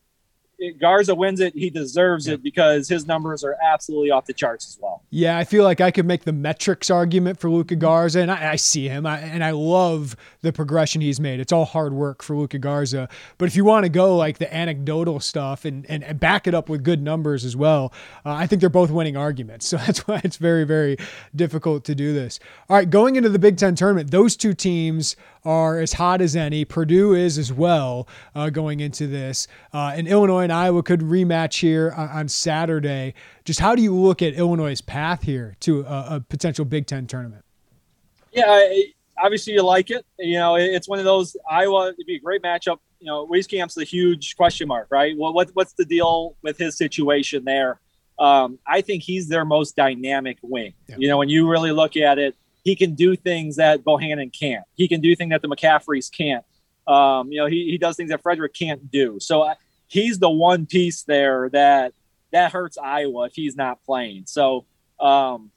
Garza 0.79 1.15
wins 1.15 1.39
it, 1.39 1.53
he 1.53 1.69
deserves 1.69 2.27
yeah. 2.27 2.35
it 2.35 2.43
because 2.43 2.87
his 2.87 3.05
numbers 3.05 3.43
are 3.43 3.55
absolutely 3.63 4.11
off 4.11 4.25
the 4.25 4.33
charts 4.33 4.67
as 4.67 4.77
well. 4.81 5.03
Yeah, 5.09 5.37
I 5.37 5.43
feel 5.43 5.63
like 5.63 5.81
I 5.81 5.91
could 5.91 6.05
make 6.05 6.23
the 6.23 6.33
metrics 6.33 6.89
argument 6.89 7.39
for 7.39 7.49
Luka 7.49 7.75
Garza, 7.75 8.21
and 8.21 8.31
I, 8.31 8.51
I 8.51 8.55
see 8.55 8.87
him, 8.87 9.05
I, 9.05 9.19
and 9.19 9.43
I 9.43 9.51
love 9.51 10.15
the 10.41 10.53
progression 10.53 11.01
he's 11.01 11.19
made. 11.19 11.39
It's 11.39 11.51
all 11.51 11.65
hard 11.65 11.93
work 11.93 12.23
for 12.23 12.35
Luka 12.35 12.59
Garza. 12.59 13.09
But 13.37 13.47
if 13.47 13.55
you 13.55 13.65
want 13.65 13.83
to 13.83 13.89
go 13.89 14.15
like 14.15 14.37
the 14.37 14.53
anecdotal 14.53 15.19
stuff 15.19 15.65
and, 15.65 15.85
and, 15.89 16.03
and 16.03 16.19
back 16.19 16.47
it 16.47 16.53
up 16.53 16.69
with 16.69 16.83
good 16.83 17.01
numbers 17.01 17.45
as 17.45 17.55
well, 17.55 17.93
uh, 18.25 18.31
I 18.31 18.47
think 18.47 18.61
they're 18.61 18.69
both 18.69 18.91
winning 18.91 19.17
arguments. 19.17 19.65
So 19.75 19.77
that's 19.77 20.07
why 20.07 20.21
it's 20.23 20.37
very, 20.37 20.63
very 20.63 20.95
difficult 21.35 21.83
to 21.85 21.95
do 21.95 22.13
this. 22.13 22.39
All 22.69 22.77
right, 22.77 22.89
going 22.89 23.17
into 23.17 23.27
the 23.27 23.39
Big 23.39 23.57
Ten 23.57 23.75
tournament, 23.75 24.09
those 24.09 24.37
two 24.37 24.53
teams 24.53 25.17
are 25.43 25.79
as 25.79 25.93
hot 25.93 26.21
as 26.21 26.35
any. 26.35 26.65
Purdue 26.65 27.13
is 27.13 27.37
as 27.37 27.53
well 27.53 28.07
uh, 28.33 28.49
going 28.49 28.79
into 28.79 29.05
this. 29.07 29.47
Uh, 29.73 29.93
and 29.95 30.07
Illinois 30.07 30.44
and 30.45 30.53
Iowa 30.53 30.81
could 30.83 31.01
rematch 31.01 31.59
here 31.59 31.91
on, 31.91 32.29
Saturday. 32.29 33.13
Just 33.43 33.59
how 33.59 33.75
do 33.75 33.81
you 33.81 33.93
look 33.93 34.21
at 34.21 34.33
Illinois' 34.33 34.81
path 34.81 35.23
here 35.23 35.55
to 35.61 35.81
a, 35.81 36.05
a 36.15 36.19
potential 36.21 36.63
Big 36.63 36.87
Ten 36.87 37.07
tournament? 37.07 37.43
Yeah, 38.31 38.69
obviously 39.17 39.53
you 39.53 39.63
like 39.63 39.91
it. 39.91 40.05
You 40.19 40.35
know, 40.35 40.55
it's 40.55 40.87
one 40.87 40.99
of 40.99 41.05
those 41.05 41.35
Iowa. 41.49 41.89
It'd 41.89 42.05
be 42.05 42.15
a 42.15 42.19
great 42.19 42.41
matchup. 42.41 42.77
You 42.99 43.07
know, 43.07 43.27
Wieskamp's 43.27 43.75
the 43.75 43.83
huge 43.83 44.35
question 44.35 44.67
mark, 44.67 44.87
right? 44.89 45.15
Well, 45.17 45.33
what, 45.33 45.49
what's 45.53 45.73
the 45.73 45.85
deal 45.85 46.35
with 46.41 46.57
his 46.57 46.77
situation 46.77 47.43
there? 47.43 47.79
Um, 48.17 48.59
I 48.65 48.81
think 48.81 49.03
he's 49.03 49.27
their 49.27 49.45
most 49.45 49.75
dynamic 49.75 50.37
wing. 50.41 50.73
Yeah. 50.87 50.95
You 50.99 51.07
know, 51.09 51.17
when 51.17 51.29
you 51.29 51.49
really 51.49 51.71
look 51.71 51.97
at 51.97 52.17
it, 52.17 52.35
he 52.63 52.75
can 52.75 52.95
do 52.95 53.15
things 53.15 53.57
that 53.57 53.83
Bohannon 53.83 54.31
can't. 54.37 54.63
He 54.75 54.87
can 54.87 55.01
do 55.01 55.15
things 55.15 55.31
that 55.31 55.41
the 55.41 55.47
McCaffreys 55.47 56.11
can't. 56.11 56.43
Um, 56.87 57.31
you 57.31 57.39
know, 57.39 57.47
he, 57.47 57.69
he 57.69 57.77
does 57.77 57.95
things 57.95 58.09
that 58.09 58.21
Frederick 58.21 58.53
can't 58.53 58.89
do. 58.89 59.17
So 59.19 59.43
I, 59.43 59.55
he's 59.87 60.19
the 60.19 60.29
one 60.29 60.65
piece 60.65 61.03
there 61.03 61.49
that 61.51 61.93
that 62.31 62.51
hurts 62.51 62.77
Iowa 62.77 63.25
if 63.25 63.33
he's 63.33 63.55
not 63.55 63.83
playing. 63.85 64.23
So, 64.25 64.65
um, 64.99 65.51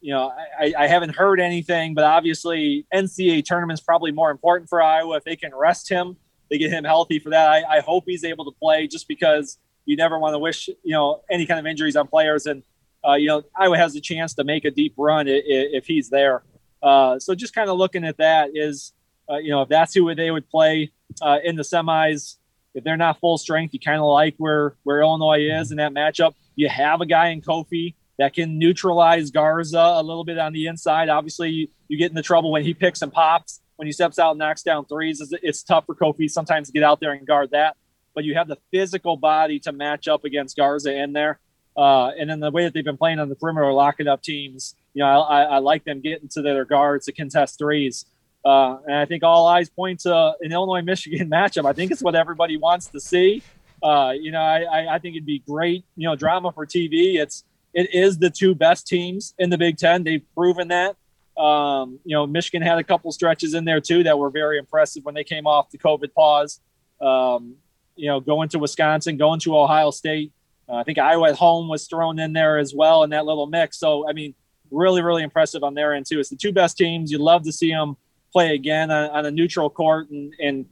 you 0.00 0.12
know, 0.12 0.32
I, 0.58 0.74
I 0.76 0.86
haven't 0.86 1.14
heard 1.14 1.40
anything, 1.40 1.94
but 1.94 2.04
obviously 2.04 2.86
NCAA 2.92 3.44
tournament's 3.44 3.82
probably 3.82 4.12
more 4.12 4.30
important 4.30 4.68
for 4.68 4.82
Iowa 4.82 5.16
if 5.16 5.24
they 5.24 5.36
can 5.36 5.54
rest 5.54 5.88
him, 5.88 6.16
they 6.50 6.58
get 6.58 6.70
him 6.70 6.84
healthy 6.84 7.18
for 7.18 7.30
that. 7.30 7.50
I, 7.50 7.78
I 7.78 7.80
hope 7.80 8.04
he's 8.06 8.24
able 8.24 8.44
to 8.44 8.52
play 8.58 8.86
just 8.86 9.08
because 9.08 9.58
you 9.84 9.96
never 9.96 10.18
want 10.18 10.34
to 10.34 10.38
wish 10.38 10.68
you 10.68 10.92
know 10.92 11.22
any 11.30 11.46
kind 11.46 11.60
of 11.60 11.66
injuries 11.66 11.96
on 11.96 12.08
players 12.08 12.46
and 12.46 12.62
uh, 13.06 13.14
you 13.14 13.28
know, 13.28 13.42
Iowa 13.56 13.76
has 13.76 13.94
a 13.94 14.00
chance 14.00 14.34
to 14.34 14.44
make 14.44 14.64
a 14.64 14.70
deep 14.70 14.94
run 14.96 15.28
if, 15.28 15.44
if 15.46 15.86
he's 15.86 16.10
there. 16.10 16.42
Uh, 16.82 17.18
so 17.18 17.34
just 17.34 17.54
kind 17.54 17.70
of 17.70 17.76
looking 17.76 18.04
at 18.04 18.16
that 18.18 18.50
is, 18.54 18.92
uh, 19.30 19.36
you 19.36 19.50
know, 19.50 19.62
if 19.62 19.68
that's 19.68 19.94
who 19.94 20.12
they 20.14 20.30
would 20.30 20.48
play 20.48 20.92
uh, 21.22 21.38
in 21.44 21.56
the 21.56 21.62
semis, 21.62 22.36
if 22.76 22.84
they're 22.84 22.96
not 22.96 23.18
full 23.18 23.38
strength, 23.38 23.72
you 23.72 23.80
kind 23.80 23.98
of 23.98 24.06
like 24.06 24.34
where 24.36 24.76
where 24.84 25.00
Illinois 25.00 25.40
is 25.40 25.70
in 25.70 25.78
that 25.78 25.92
matchup. 25.92 26.34
You 26.54 26.68
have 26.68 27.00
a 27.00 27.06
guy 27.06 27.28
in 27.28 27.40
Kofi 27.40 27.94
that 28.18 28.34
can 28.34 28.58
neutralize 28.58 29.30
Garza 29.30 29.94
a 29.96 30.02
little 30.02 30.24
bit 30.24 30.38
on 30.38 30.52
the 30.52 30.66
inside. 30.66 31.08
Obviously, 31.08 31.50
you, 31.50 31.68
you 31.88 31.98
get 31.98 32.10
into 32.10 32.22
trouble 32.22 32.52
when 32.52 32.64
he 32.64 32.74
picks 32.74 33.02
and 33.02 33.12
pops. 33.12 33.60
When 33.76 33.86
he 33.86 33.92
steps 33.92 34.18
out 34.18 34.30
and 34.32 34.38
knocks 34.38 34.62
down 34.62 34.86
threes, 34.86 35.20
it's, 35.20 35.32
it's 35.42 35.62
tough 35.62 35.84
for 35.86 35.94
Kofi 35.94 36.30
sometimes 36.30 36.68
to 36.68 36.72
get 36.72 36.82
out 36.82 37.00
there 37.00 37.12
and 37.12 37.26
guard 37.26 37.50
that. 37.50 37.76
But 38.14 38.24
you 38.24 38.34
have 38.34 38.48
the 38.48 38.56
physical 38.70 39.16
body 39.16 39.58
to 39.60 39.72
match 39.72 40.08
up 40.08 40.24
against 40.24 40.56
Garza 40.56 40.94
in 40.94 41.12
there. 41.12 41.40
Uh, 41.76 42.08
and 42.18 42.28
then 42.28 42.40
the 42.40 42.50
way 42.50 42.64
that 42.64 42.72
they've 42.72 42.84
been 42.84 42.96
playing 42.96 43.18
on 43.18 43.28
the 43.28 43.36
perimeter, 43.36 43.70
locking 43.72 44.08
up 44.08 44.22
teams, 44.22 44.74
you 44.94 45.02
know, 45.02 45.20
I, 45.22 45.42
I 45.42 45.58
like 45.58 45.84
them 45.84 46.00
getting 46.00 46.28
to 46.30 46.40
their 46.40 46.64
guards 46.64 47.04
to 47.04 47.12
contest 47.12 47.58
threes. 47.58 48.06
Uh, 48.46 48.78
and 48.86 48.94
I 48.94 49.06
think 49.06 49.24
all 49.24 49.48
eyes 49.48 49.68
point 49.68 50.00
to 50.00 50.34
an 50.40 50.52
Illinois 50.52 50.80
Michigan 50.80 51.28
matchup. 51.32 51.68
I 51.68 51.72
think 51.72 51.90
it's 51.90 52.00
what 52.00 52.14
everybody 52.14 52.56
wants 52.56 52.86
to 52.88 53.00
see. 53.00 53.42
Uh, 53.82 54.12
you 54.18 54.30
know, 54.30 54.40
I, 54.40 54.94
I, 54.94 54.98
think 55.00 55.16
it'd 55.16 55.26
be 55.26 55.40
great, 55.40 55.84
you 55.96 56.08
know, 56.08 56.14
drama 56.14 56.52
for 56.52 56.64
TV. 56.64 57.16
It's 57.16 57.44
it 57.74 57.92
is 57.92 58.18
the 58.18 58.30
two 58.30 58.54
best 58.54 58.86
teams 58.86 59.34
in 59.36 59.50
the 59.50 59.58
Big 59.58 59.78
Ten. 59.78 60.04
They've 60.04 60.22
proven 60.32 60.68
that. 60.68 60.96
Um, 61.36 61.98
you 62.04 62.14
know, 62.14 62.24
Michigan 62.24 62.62
had 62.62 62.78
a 62.78 62.84
couple 62.84 63.10
stretches 63.10 63.52
in 63.52 63.64
there 63.64 63.80
too 63.80 64.04
that 64.04 64.16
were 64.16 64.30
very 64.30 64.58
impressive 64.58 65.04
when 65.04 65.16
they 65.16 65.24
came 65.24 65.48
off 65.48 65.70
the 65.70 65.78
COVID 65.78 66.14
pause. 66.14 66.60
Um, 67.00 67.56
you 67.96 68.06
know, 68.06 68.20
going 68.20 68.48
to 68.50 68.60
Wisconsin, 68.60 69.16
going 69.16 69.40
to 69.40 69.58
Ohio 69.58 69.90
State. 69.90 70.32
Uh, 70.68 70.76
I 70.76 70.84
think 70.84 70.98
Iowa 70.98 71.30
at 71.30 71.36
home 71.36 71.66
was 71.66 71.88
thrown 71.88 72.20
in 72.20 72.32
there 72.32 72.58
as 72.58 72.72
well 72.72 73.02
in 73.02 73.10
that 73.10 73.26
little 73.26 73.46
mix. 73.46 73.76
So, 73.76 74.08
I 74.08 74.12
mean, 74.12 74.36
really, 74.70 75.02
really 75.02 75.24
impressive 75.24 75.64
on 75.64 75.74
their 75.74 75.94
end 75.94 76.06
too. 76.06 76.20
It's 76.20 76.30
the 76.30 76.36
two 76.36 76.52
best 76.52 76.78
teams. 76.78 77.10
You'd 77.10 77.20
love 77.20 77.42
to 77.42 77.52
see 77.52 77.70
them 77.70 77.96
play 78.32 78.54
again 78.54 78.90
on, 78.90 79.10
on 79.10 79.26
a 79.26 79.30
neutral 79.30 79.70
court 79.70 80.10
and, 80.10 80.34
and 80.40 80.66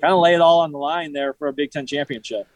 kind 0.00 0.12
of 0.12 0.20
lay 0.20 0.34
it 0.34 0.40
all 0.40 0.60
on 0.60 0.72
the 0.72 0.78
line 0.78 1.12
there 1.12 1.32
for 1.34 1.48
a 1.48 1.52
Big 1.52 1.70
Ten 1.70 1.86
championship. 1.86 2.46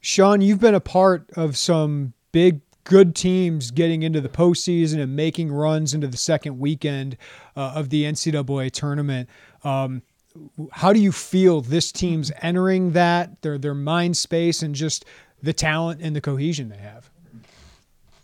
Sean, 0.00 0.40
you've 0.40 0.60
been 0.60 0.74
a 0.74 0.80
part 0.80 1.28
of 1.36 1.56
some 1.56 2.14
big 2.32 2.60
good 2.84 3.14
teams 3.14 3.70
getting 3.70 4.02
into 4.02 4.20
the 4.20 4.28
postseason 4.28 5.00
and 5.00 5.14
making 5.14 5.52
runs 5.52 5.94
into 5.94 6.06
the 6.06 6.16
second 6.16 6.58
weekend 6.58 7.16
uh, 7.56 7.72
of 7.74 7.90
the 7.90 8.04
NCAA 8.04 8.70
tournament. 8.70 9.28
Um, 9.62 10.02
how 10.72 10.92
do 10.92 11.00
you 11.00 11.12
feel 11.12 11.60
this 11.60 11.92
team's 11.92 12.32
entering 12.40 12.92
that 12.92 13.42
their 13.42 13.58
their 13.58 13.74
mind 13.74 14.16
space 14.16 14.62
and 14.62 14.74
just 14.74 15.04
the 15.42 15.52
talent 15.52 16.00
and 16.02 16.14
the 16.14 16.20
cohesion 16.20 16.68
they 16.68 16.78
have? 16.78 17.10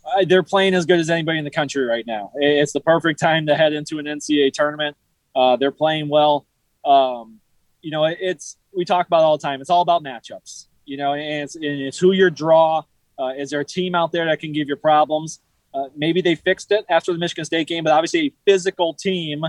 Uh, 0.05 0.25
they're 0.27 0.43
playing 0.43 0.75
as 0.75 0.87
good 0.87 1.01
as 1.01 1.11
anybody 1.11 1.39
in 1.39 1.45
the 1.45 1.51
country 1.51 1.85
right 1.85 2.07
now. 2.07 2.31
It's 2.37 2.73
the 2.73 2.81
perfect 2.81 3.19
time 3.19 3.47
to 3.47 3.57
head 3.57 3.73
into 3.73 3.99
an 3.99 4.07
NCAA 4.07 4.53
tournament. 4.53 4.97
Uh, 5.37 5.57
they're 5.57 5.71
playing 5.71 6.09
well. 6.09 6.47
Um, 6.85 7.41
you 7.83 7.91
know, 7.91 8.05
it's 8.05 8.57
we 8.75 8.85
talk 8.85 9.07
about 9.07 9.23
all 9.23 9.37
the 9.37 9.43
time. 9.43 9.61
It's 9.61 9.71
all 9.71 9.83
about 9.83 10.03
matchups. 10.03 10.67
You 10.87 10.97
know, 10.97 11.15
and 11.15 11.43
it's, 11.45 11.55
and 11.55 11.65
it's 11.65 11.99
who 11.99 12.13
your 12.13 12.31
draw 12.31 12.83
uh, 13.19 13.33
is 13.37 13.51
there 13.51 13.61
a 13.61 13.65
team 13.65 13.95
out 13.95 14.13
there 14.13 14.27
that 14.27 14.41
can 14.41 14.53
give 14.53 14.69
you 14.69 14.77
problems? 14.77 15.41
Uh, 15.75 15.89
maybe 15.95 16.21
they 16.21 16.35
fixed 16.35 16.73
it 16.73 16.85
after 16.89 17.13
the 17.13 17.19
Michigan 17.19 17.45
State 17.45 17.67
game, 17.67 17.85
but 17.85 17.93
obviously 17.93 18.21
a 18.21 18.33
physical 18.45 18.95
team, 18.95 19.43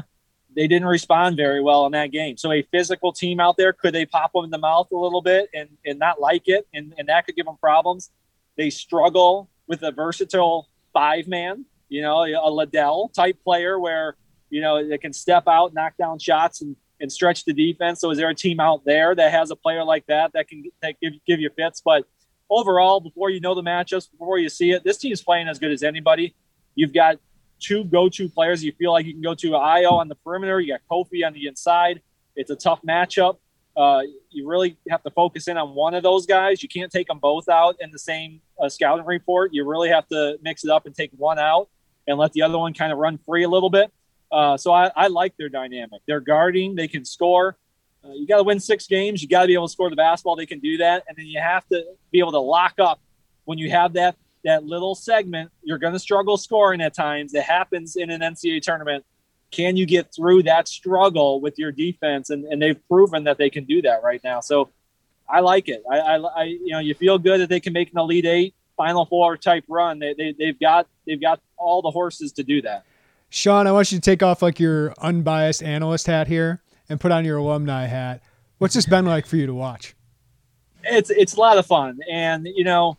they 0.56 0.68
didn't 0.68 0.88
respond 0.88 1.38
very 1.38 1.62
well 1.62 1.86
in 1.86 1.92
that 1.92 2.12
game. 2.12 2.38
So 2.38 2.52
a 2.52 2.62
physical 2.64 3.12
team 3.14 3.40
out 3.40 3.58
there, 3.58 3.74
could 3.74 3.94
they 3.94 4.06
pop 4.06 4.34
them 4.34 4.46
in 4.46 4.50
the 4.50 4.58
mouth 4.58 4.88
a 4.92 4.98
little 4.98 5.22
bit 5.22 5.50
and, 5.54 5.70
and 5.86 6.00
not 6.00 6.20
like 6.20 6.44
it? 6.48 6.68
And, 6.74 6.94
and 6.98 7.08
that 7.10 7.26
could 7.26 7.36
give 7.36 7.46
them 7.46 7.58
problems. 7.58 8.12
They 8.58 8.70
struggle 8.70 9.50
with 9.68 9.84
a 9.84 9.92
versatile 9.92 10.68
five 10.94 11.28
man, 11.28 11.66
you 11.90 12.02
know, 12.02 12.24
a 12.24 12.50
Liddell 12.50 13.10
type 13.10 13.42
player 13.44 13.80
where, 13.80 14.16
you 14.50 14.62
know, 14.62 14.88
they 14.88 14.98
can 14.98 15.14
step 15.14 15.44
out, 15.48 15.74
knock 15.74 15.98
down 15.98 16.20
shots 16.20 16.62
and, 16.62 16.76
and 17.00 17.12
stretch 17.12 17.46
the 17.46 17.54
defense. 17.54 18.00
So 18.00 18.12
is 18.12 18.18
there 18.18 18.30
a 18.30 18.36
team 18.36 18.60
out 18.60 18.84
there 18.86 19.14
that 19.16 19.32
has 19.32 19.52
a 19.52 19.56
player 19.56 19.84
like 19.84 20.06
that 20.08 20.34
that 20.34 20.48
can 20.48 20.64
that 20.82 20.96
give, 21.02 21.14
give 21.26 21.40
you 21.40 21.50
fits? 21.56 21.82
But 21.84 22.06
overall, 22.50 23.00
before 23.00 23.30
you 23.30 23.40
know 23.40 23.56
the 23.56 23.64
matchups, 23.64 24.12
before 24.12 24.38
you 24.40 24.50
see 24.50 24.72
it, 24.72 24.84
this 24.84 24.98
team 24.98 25.12
is 25.12 25.22
playing 25.22 25.48
as 25.48 25.60
good 25.60 25.72
as 25.72 25.84
anybody. 25.84 26.36
You've 26.76 26.94
got 26.94 27.18
two 27.60 27.84
go-to 27.84 28.30
players 28.30 28.64
you 28.64 28.72
feel 28.74 28.92
like 28.92 29.06
you 29.06 29.14
can 29.14 29.22
go 29.22 29.34
to 29.34 29.52
Ayo 29.52 29.94
on 29.94 30.08
the 30.08 30.16
perimeter. 30.16 30.60
You 30.60 30.74
got 30.74 30.82
Kofi 30.90 31.26
on 31.26 31.34
the 31.34 31.48
inside. 31.48 32.02
It's 32.36 32.52
a 32.52 32.56
tough 32.56 32.82
matchup. 32.88 33.38
Uh, 33.76 34.02
you 34.32 34.48
really 34.48 34.78
have 34.90 35.04
to 35.04 35.12
focus 35.12 35.48
in 35.48 35.58
on 35.58 35.76
one 35.76 35.94
of 35.94 36.02
those 36.02 36.26
guys. 36.26 36.64
You 36.64 36.70
can't 36.70 36.92
take 36.92 37.08
them 37.08 37.20
both 37.20 37.48
out 37.48 37.76
in 37.80 37.92
the 37.92 38.00
same 38.00 38.42
uh, 38.60 38.70
scouting 38.70 39.06
report. 39.06 39.54
You 39.54 39.70
really 39.70 39.90
have 39.90 40.08
to 40.08 40.38
mix 40.42 40.64
it 40.64 40.72
up 40.72 40.86
and 40.88 40.96
take 40.96 41.12
one 41.16 41.38
out 41.38 41.70
and 42.08 42.18
let 42.18 42.34
the 42.34 42.42
other 42.42 42.58
one 42.58 42.74
kind 42.74 42.92
of 42.92 42.98
run 42.98 43.20
free 43.20 43.44
a 43.44 43.50
little 43.50 43.70
bit. 43.70 43.92
Uh, 44.32 44.58
so 44.58 44.72
I, 44.74 44.92
I 44.96 45.08
like 45.08 45.36
their 45.38 45.50
dynamic. 45.50 46.02
They're 46.08 46.20
guarding. 46.20 46.76
They 46.76 46.88
can 46.88 47.06
score. 47.06 47.58
Uh, 48.04 48.12
you 48.14 48.28
got 48.28 48.38
to 48.38 48.44
win 48.44 48.60
six 48.60 48.88
games. 48.88 49.22
You 49.22 49.28
got 49.28 49.42
to 49.42 49.48
be 49.48 49.54
able 49.54 49.68
to 49.68 49.72
score 49.72 49.90
the 49.90 49.96
basketball. 49.96 50.36
They 50.36 50.46
can 50.46 50.60
do 50.60 50.78
that, 50.78 51.04
and 51.08 51.18
then 51.18 51.26
you 51.26 51.40
have 51.40 51.68
to 51.70 51.84
be 52.12 52.20
able 52.20 52.32
to 52.34 52.40
lock 52.40 52.76
up 52.80 53.00
when 53.46 53.58
you 53.58 53.70
have 53.72 53.94
that 53.94 54.16
that 54.44 54.64
little 54.64 54.96
segment. 54.96 55.52
You're 55.64 55.78
going 55.78 55.94
to 55.94 56.00
struggle 56.00 56.38
scoring 56.38 56.82
at 56.82 56.94
times. 56.94 57.34
It 57.34 57.44
happens 57.44 57.96
in 57.96 58.10
an 58.10 58.22
NCAA 58.22 58.62
tournament. 58.62 59.06
Can 59.52 59.78
you 59.78 59.86
get 59.86 60.14
through 60.14 60.44
that 60.44 60.68
struggle 60.68 61.42
with 61.42 61.58
your 61.58 61.72
defense? 61.72 62.30
And, 62.30 62.46
and 62.46 62.62
they've 62.62 62.80
proven 62.88 63.24
that 63.26 63.38
they 63.38 63.50
can 63.50 63.64
do 63.64 63.82
that 63.82 64.04
right 64.04 64.22
now. 64.24 64.42
So 64.42 64.70
I 65.28 65.40
like 65.40 65.70
it. 65.70 65.84
I, 65.90 66.00
I, 66.00 66.18
I 66.18 66.44
you 66.44 66.72
know, 66.72 66.80
you 66.80 66.94
feel 66.94 67.18
good 67.18 67.42
that 67.42 67.50
they 67.50 67.60
can 67.60 67.74
make 67.74 67.92
an 67.92 68.00
Elite 68.00 68.26
Eight, 68.26 68.56
Final 68.76 69.06
Four 69.06 69.38
type 69.38 69.66
run. 69.68 70.00
They, 70.00 70.14
they, 70.14 70.36
they've 70.38 70.60
got 70.60 70.88
they've 71.06 71.20
got 71.20 71.42
all 71.58 71.82
the 71.82 71.92
horses 71.92 72.32
to 72.34 72.44
do 72.44 72.62
that. 72.62 72.86
Sean, 73.30 73.68
I 73.68 73.72
want 73.72 73.92
you 73.92 73.98
to 73.98 74.02
take 74.02 74.24
off 74.24 74.42
like 74.42 74.60
your 74.60 74.94
unbiased 75.00 75.62
analyst 75.62 76.08
hat 76.08 76.28
here 76.28 76.62
and 76.90 77.00
put 77.00 77.12
on 77.12 77.26
your 77.26 77.38
alumni 77.38 77.86
hat. 77.86 78.24
What's 78.58 78.74
this 78.74 78.86
been 78.86 79.06
like 79.06 79.26
for 79.26 79.36
you 79.36 79.46
to 79.46 79.54
watch? 79.54 79.96
It's 80.84 81.10
it's 81.10 81.34
a 81.34 81.40
lot 81.40 81.58
of 81.58 81.66
fun, 81.66 82.00
and 82.10 82.48
you 82.48 82.64
know, 82.64 82.98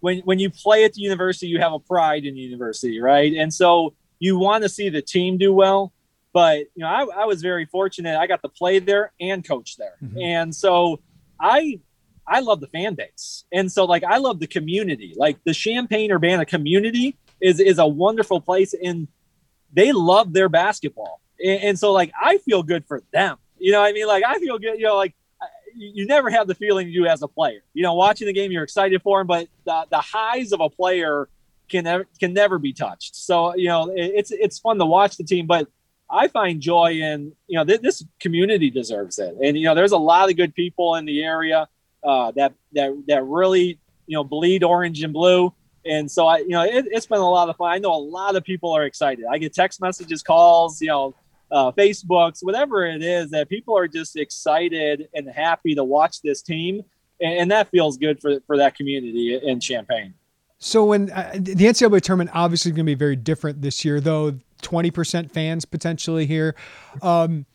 when 0.00 0.20
when 0.20 0.38
you 0.38 0.48
play 0.48 0.84
at 0.84 0.94
the 0.94 1.02
university, 1.02 1.46
you 1.46 1.60
have 1.60 1.72
a 1.72 1.78
pride 1.78 2.24
in 2.24 2.34
the 2.34 2.40
university, 2.40 3.00
right? 3.00 3.32
And 3.34 3.52
so 3.52 3.94
you 4.18 4.38
want 4.38 4.62
to 4.62 4.68
see 4.68 4.88
the 4.88 5.02
team 5.02 5.38
do 5.38 5.52
well. 5.52 5.92
But 6.32 6.58
you 6.74 6.82
know, 6.82 6.88
I, 6.88 7.22
I 7.22 7.24
was 7.26 7.42
very 7.42 7.66
fortunate. 7.66 8.18
I 8.18 8.26
got 8.26 8.42
to 8.42 8.48
play 8.48 8.78
there 8.78 9.12
and 9.20 9.46
coach 9.46 9.76
there, 9.76 9.96
mm-hmm. 10.02 10.18
and 10.18 10.54
so 10.54 11.00
I 11.40 11.80
I 12.26 12.40
love 12.40 12.60
the 12.60 12.68
fan 12.68 12.94
base, 12.94 13.44
and 13.52 13.70
so 13.70 13.84
like 13.84 14.04
I 14.04 14.18
love 14.18 14.40
the 14.40 14.46
community. 14.46 15.14
Like 15.16 15.42
the 15.44 15.54
Champaign 15.54 16.10
Urbana 16.10 16.46
community 16.46 17.16
is 17.40 17.60
is 17.60 17.78
a 17.78 17.86
wonderful 17.86 18.40
place, 18.40 18.74
and 18.74 19.08
they 19.72 19.92
love 19.92 20.32
their 20.32 20.48
basketball. 20.48 21.20
And, 21.42 21.62
and, 21.62 21.78
so 21.78 21.92
like 21.92 22.12
I 22.20 22.38
feel 22.38 22.62
good 22.62 22.84
for 22.86 23.02
them. 23.12 23.36
You 23.58 23.72
know, 23.72 23.82
I 23.82 23.92
mean, 23.92 24.06
like 24.06 24.24
I 24.24 24.38
feel 24.38 24.58
good. 24.58 24.78
You 24.78 24.86
know, 24.86 24.96
like 24.96 25.14
you 25.74 26.06
never 26.06 26.30
have 26.30 26.46
the 26.46 26.54
feeling 26.54 26.88
you 26.88 27.04
do 27.04 27.06
as 27.06 27.22
a 27.22 27.28
player. 27.28 27.60
You 27.74 27.82
know, 27.82 27.94
watching 27.94 28.26
the 28.26 28.32
game, 28.32 28.50
you're 28.50 28.64
excited 28.64 29.00
for 29.02 29.20
them, 29.20 29.26
but 29.26 29.48
the, 29.64 29.86
the 29.90 29.98
highs 29.98 30.52
of 30.52 30.60
a 30.60 30.68
player 30.68 31.28
can 31.68 31.84
never 31.84 32.06
can 32.18 32.32
never 32.32 32.58
be 32.58 32.72
touched. 32.72 33.14
So 33.16 33.54
you 33.54 33.68
know, 33.68 33.90
it, 33.90 34.12
it's 34.14 34.30
it's 34.30 34.58
fun 34.58 34.78
to 34.78 34.86
watch 34.86 35.16
the 35.16 35.24
team, 35.24 35.46
but 35.46 35.68
I 36.10 36.28
find 36.28 36.60
joy 36.60 36.92
in 36.92 37.32
you 37.46 37.58
know 37.58 37.64
th- 37.64 37.80
this 37.80 38.04
community 38.20 38.70
deserves 38.70 39.18
it, 39.18 39.36
and 39.42 39.56
you 39.56 39.64
know, 39.64 39.74
there's 39.74 39.92
a 39.92 39.98
lot 39.98 40.30
of 40.30 40.36
good 40.36 40.54
people 40.54 40.94
in 40.96 41.04
the 41.04 41.22
area 41.22 41.68
uh, 42.02 42.32
that 42.32 42.54
that 42.72 43.02
that 43.06 43.24
really 43.24 43.78
you 44.06 44.16
know 44.16 44.24
bleed 44.24 44.64
orange 44.64 45.02
and 45.02 45.12
blue. 45.12 45.52
And 45.86 46.10
so 46.10 46.26
I, 46.26 46.38
you 46.38 46.48
know, 46.48 46.62
it, 46.62 46.86
it's 46.90 47.06
been 47.06 47.18
a 47.18 47.30
lot 47.30 47.48
of 47.48 47.56
fun. 47.56 47.70
I 47.70 47.78
know 47.78 47.94
a 47.94 47.96
lot 47.96 48.36
of 48.36 48.44
people 48.44 48.72
are 48.72 48.84
excited. 48.84 49.24
I 49.30 49.38
get 49.38 49.54
text 49.54 49.80
messages, 49.80 50.22
calls, 50.22 50.80
you 50.80 50.88
know, 50.88 51.14
uh, 51.50 51.72
Facebooks, 51.72 52.40
whatever 52.42 52.84
it 52.84 53.02
is, 53.02 53.30
that 53.30 53.48
people 53.48 53.76
are 53.76 53.88
just 53.88 54.16
excited 54.16 55.08
and 55.14 55.28
happy 55.28 55.74
to 55.74 55.84
watch 55.84 56.20
this 56.20 56.42
team, 56.42 56.82
and, 57.20 57.40
and 57.40 57.50
that 57.50 57.70
feels 57.70 57.96
good 57.96 58.20
for 58.20 58.40
for 58.46 58.56
that 58.58 58.74
community 58.76 59.38
in 59.42 59.60
Champaign. 59.60 60.14
So 60.58 60.84
when 60.84 61.10
uh, 61.10 61.32
the 61.34 61.54
NCAA 61.54 62.00
tournament 62.02 62.30
obviously 62.34 62.72
going 62.72 62.84
to 62.84 62.84
be 62.84 62.94
very 62.94 63.16
different 63.16 63.62
this 63.62 63.84
year, 63.84 64.00
though, 64.00 64.38
twenty 64.60 64.90
percent 64.90 65.32
fans 65.32 65.64
potentially 65.64 66.26
here. 66.26 66.54
Um, 67.00 67.46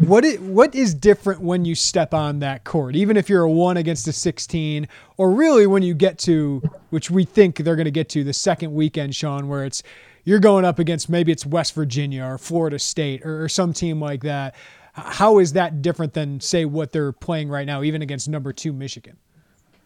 what 0.00 0.24
is, 0.24 0.38
what 0.38 0.74
is 0.74 0.94
different 0.94 1.40
when 1.40 1.64
you 1.64 1.74
step 1.74 2.14
on 2.14 2.40
that 2.40 2.64
court, 2.64 2.96
even 2.96 3.16
if 3.16 3.28
you're 3.28 3.42
a 3.42 3.50
one 3.50 3.76
against 3.76 4.06
a 4.08 4.12
16, 4.12 4.86
or 5.16 5.30
really 5.32 5.66
when 5.66 5.82
you 5.82 5.94
get 5.94 6.18
to, 6.20 6.62
which 6.90 7.10
we 7.10 7.24
think 7.24 7.56
they're 7.58 7.76
going 7.76 7.86
to 7.86 7.90
get 7.90 8.08
to 8.10 8.22
the 8.24 8.32
second 8.32 8.74
weekend, 8.74 9.14
Sean, 9.14 9.48
where 9.48 9.64
it's 9.64 9.82
you're 10.24 10.40
going 10.40 10.64
up 10.64 10.78
against 10.78 11.08
maybe 11.08 11.32
it's 11.32 11.46
West 11.46 11.74
Virginia 11.74 12.24
or 12.24 12.36
Florida 12.36 12.78
State 12.78 13.24
or, 13.24 13.44
or 13.44 13.48
some 13.48 13.72
team 13.72 14.00
like 14.00 14.22
that. 14.22 14.54
How 14.92 15.38
is 15.38 15.52
that 15.52 15.82
different 15.82 16.14
than 16.14 16.40
say 16.40 16.64
what 16.64 16.92
they're 16.92 17.12
playing 17.12 17.48
right 17.48 17.66
now, 17.66 17.82
even 17.82 18.02
against 18.02 18.28
number 18.28 18.52
two 18.52 18.72
Michigan? 18.72 19.16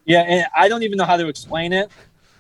Yeah, 0.05 0.23
and 0.23 0.47
I 0.57 0.69
don't 0.69 0.83
even 0.83 0.97
know 0.97 1.05
how 1.05 1.17
to 1.17 1.29
explain 1.29 1.73
it. 1.73 1.91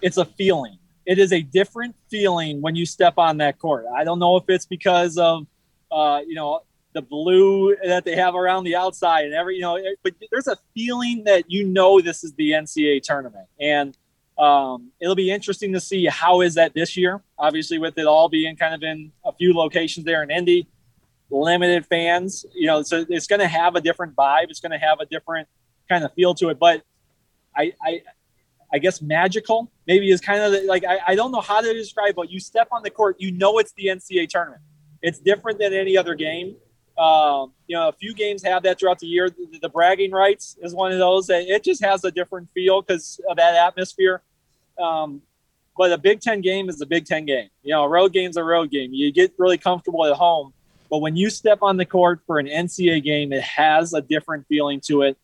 It's 0.00 0.16
a 0.16 0.24
feeling. 0.24 0.78
It 1.04 1.18
is 1.18 1.32
a 1.32 1.42
different 1.42 1.94
feeling 2.08 2.60
when 2.62 2.74
you 2.74 2.86
step 2.86 3.14
on 3.18 3.36
that 3.38 3.58
court. 3.58 3.84
I 3.94 4.04
don't 4.04 4.18
know 4.18 4.36
if 4.36 4.44
it's 4.48 4.66
because 4.66 5.18
of, 5.18 5.46
uh, 5.90 6.20
you 6.26 6.34
know, 6.34 6.62
the 6.92 7.02
blue 7.02 7.76
that 7.84 8.04
they 8.04 8.16
have 8.16 8.34
around 8.34 8.64
the 8.64 8.74
outside 8.74 9.26
and 9.26 9.34
every, 9.34 9.56
you 9.56 9.62
know, 9.62 9.78
but 10.02 10.12
there's 10.30 10.48
a 10.48 10.56
feeling 10.74 11.24
that 11.24 11.44
you 11.48 11.64
know 11.64 12.00
this 12.00 12.24
is 12.24 12.34
the 12.34 12.50
NCAA 12.50 13.02
tournament, 13.02 13.46
and 13.60 13.96
um, 14.40 14.90
it'll 15.00 15.14
be 15.14 15.30
interesting 15.30 15.72
to 15.74 15.80
see 15.80 16.06
how 16.06 16.40
is 16.40 16.54
that 16.54 16.74
this 16.74 16.96
year. 16.96 17.22
Obviously, 17.38 17.78
with 17.78 17.98
it 17.98 18.06
all 18.06 18.28
being 18.28 18.56
kind 18.56 18.74
of 18.74 18.82
in 18.82 19.12
a 19.24 19.32
few 19.32 19.52
locations 19.52 20.06
there 20.06 20.22
in 20.22 20.30
Indy, 20.30 20.66
limited 21.30 21.86
fans. 21.86 22.46
You 22.54 22.66
know, 22.66 22.82
so 22.82 23.04
it's 23.08 23.26
going 23.26 23.40
to 23.40 23.48
have 23.48 23.76
a 23.76 23.80
different 23.80 24.16
vibe. 24.16 24.46
It's 24.48 24.60
going 24.60 24.72
to 24.72 24.78
have 24.78 24.98
a 25.00 25.06
different 25.06 25.46
kind 25.88 26.04
of 26.04 26.12
feel 26.14 26.34
to 26.36 26.48
it. 26.48 26.58
But 26.58 26.82
I, 27.54 27.72
I, 27.84 28.02
I 28.72 28.78
guess 28.78 29.02
magical 29.02 29.70
maybe 29.86 30.10
is 30.10 30.20
kind 30.20 30.40
of 30.40 30.64
like 30.64 30.84
I, 30.84 31.00
I 31.08 31.14
don't 31.14 31.32
know 31.32 31.42
how 31.42 31.60
to 31.60 31.72
describe. 31.74 32.14
But 32.14 32.30
you 32.30 32.40
step 32.40 32.68
on 32.72 32.82
the 32.82 32.90
court, 32.90 33.16
you 33.18 33.32
know 33.32 33.58
it's 33.58 33.72
the 33.74 33.86
NCAA 33.86 34.28
tournament. 34.30 34.62
It's 35.02 35.18
different 35.18 35.58
than 35.58 35.74
any 35.74 35.98
other 35.98 36.14
game. 36.14 36.56
Um, 37.00 37.52
you 37.66 37.76
know, 37.76 37.88
a 37.88 37.92
few 37.92 38.12
games 38.12 38.42
have 38.44 38.62
that 38.64 38.78
throughout 38.78 38.98
the 38.98 39.06
year. 39.06 39.30
The, 39.30 39.58
the 39.62 39.68
bragging 39.70 40.10
rights 40.10 40.58
is 40.60 40.74
one 40.74 40.92
of 40.92 40.98
those. 40.98 41.30
It 41.30 41.64
just 41.64 41.82
has 41.82 42.04
a 42.04 42.10
different 42.10 42.50
feel 42.52 42.82
because 42.82 43.18
of 43.28 43.38
that 43.38 43.54
atmosphere. 43.54 44.22
Um, 44.78 45.22
but 45.78 45.92
a 45.92 45.96
Big 45.96 46.20
Ten 46.20 46.42
game 46.42 46.68
is 46.68 46.78
a 46.82 46.86
Big 46.86 47.06
Ten 47.06 47.24
game. 47.24 47.48
You 47.62 47.72
know, 47.72 47.84
a 47.84 47.88
road 47.88 48.12
game's 48.12 48.36
a 48.36 48.44
road 48.44 48.70
game. 48.70 48.92
You 48.92 49.10
get 49.12 49.32
really 49.38 49.56
comfortable 49.56 50.04
at 50.04 50.14
home. 50.14 50.52
But 50.90 50.98
when 50.98 51.16
you 51.16 51.30
step 51.30 51.60
on 51.62 51.78
the 51.78 51.86
court 51.86 52.20
for 52.26 52.38
an 52.38 52.46
NCAA 52.46 53.02
game, 53.02 53.32
it 53.32 53.42
has 53.44 53.94
a 53.94 54.02
different 54.02 54.46
feeling 54.46 54.80
to 54.86 55.02
it. 55.02 55.16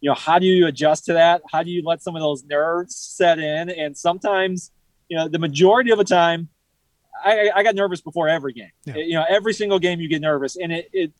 You 0.00 0.10
know, 0.10 0.14
how 0.14 0.38
do 0.38 0.46
you 0.46 0.68
adjust 0.68 1.06
to 1.06 1.14
that? 1.14 1.42
How 1.50 1.64
do 1.64 1.70
you 1.70 1.82
let 1.82 2.00
some 2.00 2.14
of 2.14 2.22
those 2.22 2.44
nerves 2.44 2.94
set 2.94 3.40
in? 3.40 3.70
And 3.70 3.96
sometimes, 3.96 4.70
you 5.08 5.16
know, 5.16 5.26
the 5.26 5.40
majority 5.40 5.90
of 5.90 5.98
the 5.98 6.04
time, 6.04 6.48
I, 7.24 7.50
I 7.54 7.62
got 7.62 7.74
nervous 7.74 8.00
before 8.00 8.28
every 8.28 8.52
game. 8.52 8.70
Yeah. 8.84 8.96
You 8.96 9.14
know, 9.14 9.24
every 9.28 9.54
single 9.54 9.78
game 9.78 10.00
you 10.00 10.08
get 10.08 10.20
nervous, 10.20 10.56
and 10.56 10.72
it, 10.72 10.88
it 10.92 11.12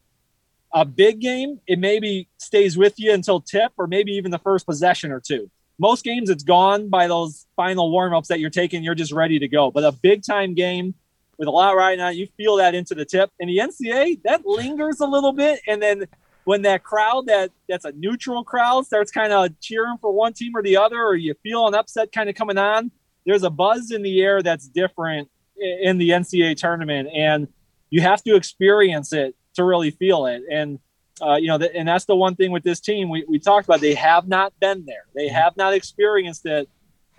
a 0.73 0.85
big 0.85 1.21
game, 1.21 1.61
it 1.67 1.79
maybe 1.79 2.29
stays 2.39 2.77
with 2.77 2.95
you 2.99 3.13
until 3.13 3.41
tip 3.41 3.73
or 3.79 3.87
maybe 3.87 4.13
even 4.13 4.31
the 4.31 4.39
first 4.39 4.67
possession 4.67 5.11
or 5.11 5.21
two. 5.21 5.51
Most 5.79 6.05
games, 6.05 6.29
it's 6.29 6.43
gone 6.43 6.89
by 6.89 7.07
those 7.07 7.47
final 7.57 7.93
warmups 7.93 8.27
that 8.27 8.41
you're 8.41 8.51
taking. 8.51 8.83
You're 8.83 8.97
just 8.97 9.13
ready 9.13 9.39
to 9.39 9.49
go. 9.49 9.71
But 9.71 9.85
a 9.85 9.93
big 9.93 10.23
time 10.23 10.55
game 10.55 10.95
with 11.39 11.47
a 11.47 11.53
lot 11.53 11.77
riding 11.77 12.01
on, 12.01 12.17
you 12.17 12.27
feel 12.37 12.57
that 12.57 12.75
into 12.75 12.95
the 12.95 13.05
tip. 13.05 13.31
And 13.39 13.49
the 13.49 13.59
NCA 13.59 14.23
that 14.25 14.45
lingers 14.45 15.01
a 15.01 15.07
little 15.07 15.33
bit. 15.33 15.61
And 15.69 15.81
then 15.81 16.07
when 16.45 16.63
that 16.63 16.83
crowd 16.83 17.27
that 17.27 17.53
that's 17.69 17.85
a 17.85 17.93
neutral 17.93 18.43
crowd 18.43 18.87
starts 18.87 19.13
kind 19.13 19.33
of 19.33 19.59
cheering 19.61 19.99
for 20.01 20.13
one 20.13 20.33
team 20.33 20.53
or 20.57 20.63
the 20.63 20.77
other, 20.77 21.01
or 21.01 21.15
you 21.15 21.35
feel 21.43 21.69
an 21.69 21.75
upset 21.75 22.11
kind 22.11 22.29
of 22.29 22.35
coming 22.35 22.59
on, 22.59 22.91
there's 23.25 23.45
a 23.45 23.51
buzz 23.51 23.93
in 23.93 24.03
the 24.03 24.21
air 24.21 24.43
that's 24.43 24.67
different 24.67 25.29
in 25.61 25.99
the 25.99 26.11
NCAA 26.11 26.57
tournament, 26.57 27.09
and 27.15 27.49
you 27.91 28.01
have 28.01 28.23
to 28.25 28.35
experience 28.35 29.13
it 29.13 29.35
to 29.55 29.65
really 29.65 29.91
feel 29.91 30.27
it. 30.27 30.43
And 30.51 30.79
uh, 31.21 31.37
you 31.37 31.49
know, 31.49 31.57
and 31.57 31.89
that's 31.89 32.05
the 32.05 32.15
one 32.15 32.37
thing 32.37 32.53
with 32.53 32.63
this 32.63 32.81
team 32.81 33.09
we, 33.09 33.25
we 33.29 33.39
talked 33.39 33.67
about. 33.67 33.81
They 33.81 33.95
have 33.95 34.29
not 34.29 34.53
been 34.61 34.85
there. 34.87 35.05
They 35.15 35.27
mm-hmm. 35.27 35.35
have 35.35 35.57
not 35.57 35.75
experienced 35.75 36.47
it. 36.47 36.69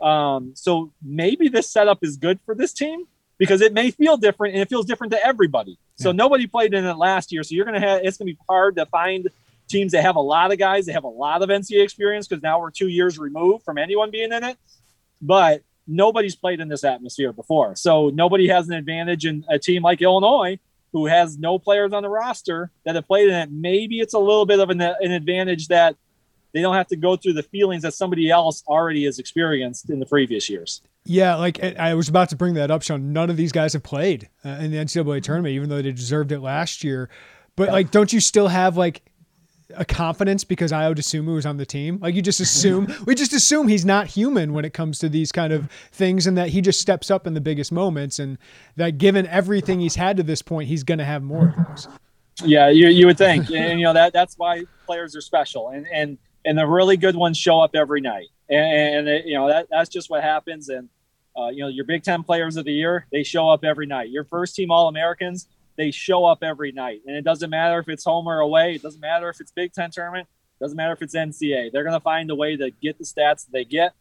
Um, 0.01 0.53
so 0.55 0.93
maybe 1.03 1.49
this 1.49 1.69
setup 1.69 2.03
is 2.03 2.15
good 2.15 2.39
for 2.45 2.55
this 2.55 2.71
team 2.71 3.05
because 3.37 3.59
it 3.61 3.73
may 3.73 3.91
feel 3.91 4.15
different 4.15 4.53
and 4.53 4.61
it 4.61 4.69
feels 4.69 4.85
different 4.85 5.11
to 5.11 5.25
everybody. 5.25 5.77
So 5.97 6.13
nobody 6.13 6.47
played 6.47 6.73
in 6.73 6.85
it 6.85 6.93
last 6.93 7.33
year. 7.33 7.43
So 7.43 7.55
you're 7.55 7.65
gonna 7.65 7.81
have 7.81 8.01
it's 8.03 8.17
gonna 8.17 8.31
be 8.31 8.37
hard 8.47 8.77
to 8.77 8.85
find 8.85 9.27
teams 9.67 9.91
that 9.91 10.01
have 10.03 10.15
a 10.15 10.21
lot 10.21 10.51
of 10.51 10.57
guys 10.57 10.85
that 10.85 10.93
have 10.93 11.03
a 11.03 11.09
lot 11.09 11.41
of 11.41 11.49
NCAA 11.49 11.83
experience 11.83 12.27
because 12.27 12.41
now 12.41 12.59
we're 12.59 12.71
two 12.71 12.87
years 12.87 13.19
removed 13.19 13.65
from 13.65 13.77
anyone 13.77 14.09
being 14.09 14.31
in 14.31 14.43
it. 14.43 14.57
But 15.21 15.61
nobody's 15.89 16.35
played 16.35 16.59
in 16.59 16.69
this 16.69 16.83
atmosphere 16.83 17.33
before. 17.33 17.75
So 17.75 18.09
nobody 18.09 18.47
has 18.47 18.69
an 18.69 18.75
advantage 18.75 19.25
in 19.25 19.43
a 19.49 19.59
team 19.59 19.81
like 19.81 20.01
Illinois 20.01 20.59
who 20.91 21.07
has 21.07 21.37
no 21.37 21.59
players 21.59 21.93
on 21.93 22.03
the 22.03 22.09
roster 22.09 22.71
that 22.85 22.95
have 22.95 23.07
played 23.07 23.29
in 23.29 23.35
it. 23.35 23.51
Maybe 23.51 23.99
it's 23.99 24.13
a 24.13 24.19
little 24.19 24.45
bit 24.45 24.59
of 24.59 24.69
an, 24.69 24.81
an 24.81 25.11
advantage 25.11 25.67
that 25.67 25.95
they 26.53 26.61
don't 26.61 26.75
have 26.75 26.87
to 26.87 26.95
go 26.95 27.15
through 27.15 27.33
the 27.33 27.43
feelings 27.43 27.83
that 27.83 27.93
somebody 27.93 28.29
else 28.29 28.63
already 28.67 29.05
has 29.05 29.19
experienced 29.19 29.89
in 29.89 29.99
the 29.99 30.05
previous 30.05 30.49
years. 30.49 30.81
Yeah, 31.05 31.35
like 31.35 31.63
I 31.63 31.93
was 31.93 32.09
about 32.09 32.29
to 32.29 32.35
bring 32.35 32.55
that 32.55 32.71
up, 32.71 32.81
Sean. 32.81 33.13
None 33.13 33.29
of 33.29 33.37
these 33.37 33.51
guys 33.51 33.73
have 33.73 33.83
played 33.83 34.29
uh, 34.43 34.49
in 34.49 34.71
the 34.71 34.77
NCAA 34.77 35.23
tournament, 35.23 35.53
even 35.53 35.69
though 35.69 35.81
they 35.81 35.91
deserved 35.91 36.31
it 36.31 36.39
last 36.39 36.83
year. 36.83 37.09
But 37.55 37.67
yeah. 37.67 37.73
like, 37.73 37.91
don't 37.91 38.11
you 38.11 38.19
still 38.19 38.47
have 38.47 38.77
like 38.77 39.03
a 39.75 39.85
confidence 39.85 40.43
because 40.43 40.71
Ayo 40.71 40.95
Dosunmu 40.95 41.35
was 41.35 41.45
on 41.45 41.57
the 41.57 41.65
team. 41.65 41.99
Like 42.01 42.15
you 42.15 42.21
just 42.21 42.39
assume 42.39 42.93
we 43.05 43.15
just 43.15 43.33
assume 43.33 43.67
he's 43.67 43.85
not 43.85 44.07
human 44.07 44.53
when 44.53 44.65
it 44.65 44.73
comes 44.73 44.99
to 44.99 45.09
these 45.09 45.31
kind 45.31 45.53
of 45.53 45.69
things 45.91 46.27
and 46.27 46.37
that 46.37 46.49
he 46.49 46.61
just 46.61 46.81
steps 46.81 47.11
up 47.11 47.27
in 47.27 47.33
the 47.33 47.41
biggest 47.41 47.71
moments 47.71 48.19
and 48.19 48.37
that 48.75 48.97
given 48.97 49.27
everything 49.27 49.79
he's 49.79 49.95
had 49.95 50.17
to 50.17 50.23
this 50.23 50.41
point, 50.41 50.67
he's 50.67 50.83
gonna 50.83 51.05
have 51.05 51.23
more 51.23 51.49
of 51.49 51.67
those. 51.67 51.87
Yeah, 52.43 52.69
you, 52.69 52.87
you 52.87 53.05
would 53.05 53.17
think. 53.17 53.51
and 53.51 53.79
you 53.79 53.85
know 53.85 53.93
that 53.93 54.13
that's 54.13 54.37
why 54.37 54.63
players 54.85 55.15
are 55.15 55.21
special 55.21 55.69
and 55.69 55.87
and 55.93 56.17
and 56.45 56.57
the 56.57 56.65
really 56.65 56.97
good 56.97 57.15
ones 57.15 57.37
show 57.37 57.59
up 57.59 57.71
every 57.75 58.01
night. 58.01 58.29
And, 58.49 58.95
and 58.95 59.07
it, 59.07 59.25
you 59.25 59.35
know 59.35 59.47
that 59.47 59.67
that's 59.69 59.89
just 59.89 60.09
what 60.09 60.23
happens 60.23 60.69
and 60.69 60.89
uh, 61.37 61.49
you 61.49 61.59
know 61.59 61.67
your 61.67 61.85
Big 61.85 62.03
Ten 62.03 62.23
players 62.23 62.57
of 62.57 62.65
the 62.65 62.73
year, 62.73 63.05
they 63.11 63.23
show 63.23 63.49
up 63.49 63.63
every 63.63 63.85
night. 63.85 64.09
Your 64.09 64.23
first 64.23 64.55
team 64.55 64.71
All 64.71 64.87
Americans, 64.87 65.47
they 65.79 65.91
show 65.91 66.25
up 66.25 66.43
every 66.43 66.73
night. 66.73 67.03
And 67.07 67.15
it 67.15 67.23
doesn't 67.23 67.49
matter 67.49 67.79
if 67.79 67.87
it's 67.87 68.03
home 68.03 68.27
or 68.27 68.39
away. 68.39 68.75
It 68.75 68.81
doesn't 68.81 68.99
matter 68.99 69.29
if 69.29 69.39
it's 69.39 69.49
Big 69.49 69.71
Ten 69.71 69.89
tournament. 69.89 70.27
It 70.59 70.63
doesn't 70.65 70.75
matter 70.75 70.91
if 70.91 71.01
it's 71.01 71.15
NCAA. 71.15 71.71
They're 71.71 71.85
going 71.85 71.93
to 71.93 72.01
find 72.01 72.29
a 72.29 72.35
way 72.35 72.57
to 72.57 72.69
get 72.69 72.97
the 72.97 73.05
stats 73.05 73.45
they 73.49 73.63
get. 73.63 73.93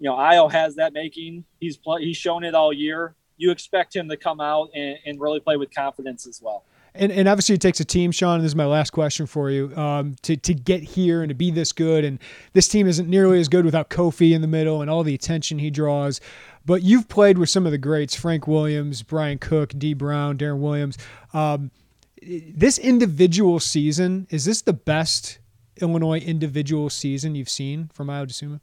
You 0.00 0.06
know, 0.06 0.16
Ayo 0.16 0.50
has 0.50 0.74
that 0.74 0.92
making. 0.92 1.44
He's 1.60 1.76
play, 1.76 2.02
he's 2.02 2.16
shown 2.16 2.42
it 2.42 2.56
all 2.56 2.72
year. 2.72 3.14
You 3.36 3.52
expect 3.52 3.94
him 3.94 4.08
to 4.08 4.16
come 4.16 4.40
out 4.40 4.70
and, 4.74 4.98
and 5.06 5.20
really 5.20 5.38
play 5.38 5.56
with 5.56 5.72
confidence 5.72 6.26
as 6.26 6.42
well. 6.42 6.64
And, 6.94 7.10
and 7.10 7.26
obviously, 7.26 7.54
it 7.54 7.60
takes 7.60 7.80
a 7.80 7.84
team, 7.84 8.12
Sean. 8.12 8.36
And 8.36 8.44
this 8.44 8.50
is 8.50 8.56
my 8.56 8.66
last 8.66 8.90
question 8.90 9.26
for 9.26 9.50
you 9.50 9.74
um, 9.76 10.16
to, 10.22 10.36
to 10.36 10.52
get 10.52 10.82
here 10.82 11.22
and 11.22 11.30
to 11.30 11.34
be 11.34 11.50
this 11.50 11.72
good. 11.72 12.04
And 12.04 12.18
this 12.52 12.68
team 12.68 12.86
isn't 12.86 13.08
nearly 13.08 13.40
as 13.40 13.48
good 13.48 13.64
without 13.64 13.88
Kofi 13.88 14.32
in 14.32 14.42
the 14.42 14.48
middle 14.48 14.82
and 14.82 14.90
all 14.90 15.02
the 15.02 15.14
attention 15.14 15.58
he 15.58 15.70
draws. 15.70 16.20
But 16.66 16.82
you've 16.82 17.08
played 17.08 17.38
with 17.38 17.48
some 17.48 17.64
of 17.64 17.72
the 17.72 17.78
greats 17.78 18.14
Frank 18.14 18.46
Williams, 18.46 19.02
Brian 19.02 19.38
Cook, 19.38 19.72
Dee 19.76 19.94
Brown, 19.94 20.36
Deron 20.36 20.58
Williams. 20.60 20.98
Um, 21.32 21.70
this 22.20 22.78
individual 22.78 23.58
season, 23.58 24.26
is 24.30 24.44
this 24.44 24.62
the 24.62 24.72
best 24.72 25.38
Illinois 25.80 26.18
individual 26.18 26.90
season 26.90 27.34
you've 27.34 27.48
seen 27.48 27.90
from 27.92 28.08
Ayo 28.08 28.26
Dosunmu? 28.26 28.60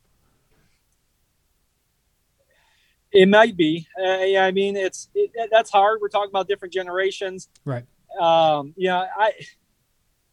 It 3.11 3.27
might 3.27 3.57
be. 3.57 3.87
Uh, 3.99 4.19
yeah, 4.19 4.45
I 4.45 4.51
mean, 4.51 4.75
it's 4.75 5.09
it, 5.15 5.31
that's 5.51 5.71
hard. 5.71 5.99
We're 5.99 6.09
talking 6.09 6.29
about 6.29 6.47
different 6.47 6.73
generations, 6.73 7.49
right? 7.65 7.85
Um, 8.19 8.73
yeah, 8.77 9.05
I, 9.15 9.33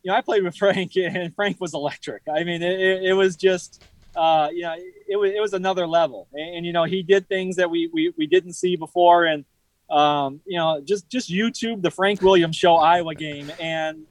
you 0.02 0.10
know, 0.10 0.14
I 0.14 0.20
played 0.20 0.44
with 0.44 0.56
Frank, 0.56 0.92
and 0.96 1.34
Frank 1.34 1.60
was 1.60 1.74
electric. 1.74 2.22
I 2.32 2.44
mean, 2.44 2.62
it, 2.62 3.02
it 3.02 3.12
was 3.12 3.36
just 3.36 3.82
uh, 4.16 4.48
you 4.50 4.62
know, 4.62 4.74
it 5.08 5.16
was 5.16 5.30
it 5.30 5.40
was 5.40 5.52
another 5.52 5.86
level, 5.86 6.26
and, 6.32 6.56
and, 6.56 6.66
you 6.66 6.72
know, 6.72 6.84
he 6.84 7.02
did 7.02 7.28
things 7.28 7.56
that 7.56 7.70
we 7.70 7.90
we, 7.92 8.12
we 8.16 8.26
didn't 8.26 8.54
see 8.54 8.74
before, 8.76 9.26
and 9.26 9.44
um, 9.90 10.40
you 10.46 10.58
know, 10.58 10.80
just 10.82 11.08
just 11.10 11.30
YouTube 11.30 11.82
the 11.82 11.90
Frank 11.90 12.22
Williams 12.22 12.56
show 12.56 12.76
Iowa 12.76 13.14
game, 13.14 13.52
and 13.60 14.04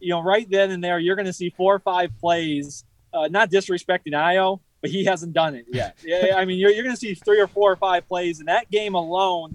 you 0.00 0.10
know, 0.10 0.22
right 0.22 0.48
then 0.50 0.70
and 0.70 0.82
there, 0.82 0.98
you're 0.98 1.14
going 1.14 1.26
to 1.26 1.32
see 1.32 1.50
four 1.50 1.74
or 1.74 1.78
five 1.78 2.10
plays, 2.18 2.84
uh, 3.12 3.28
not 3.28 3.50
disrespecting 3.50 4.12
Ayo, 4.12 4.60
but 4.80 4.90
he 4.90 5.04
hasn't 5.04 5.34
done 5.34 5.54
it 5.54 5.66
yet. 5.70 5.98
yeah, 6.04 6.36
I 6.36 6.46
mean, 6.46 6.58
you're 6.58 6.70
you're 6.70 6.84
going 6.84 6.96
to 6.96 7.00
see 7.00 7.14
three 7.14 7.40
or 7.40 7.46
four 7.46 7.70
or 7.70 7.76
five 7.76 8.08
plays 8.08 8.40
in 8.40 8.46
that 8.46 8.70
game 8.70 8.94
alone 8.94 9.52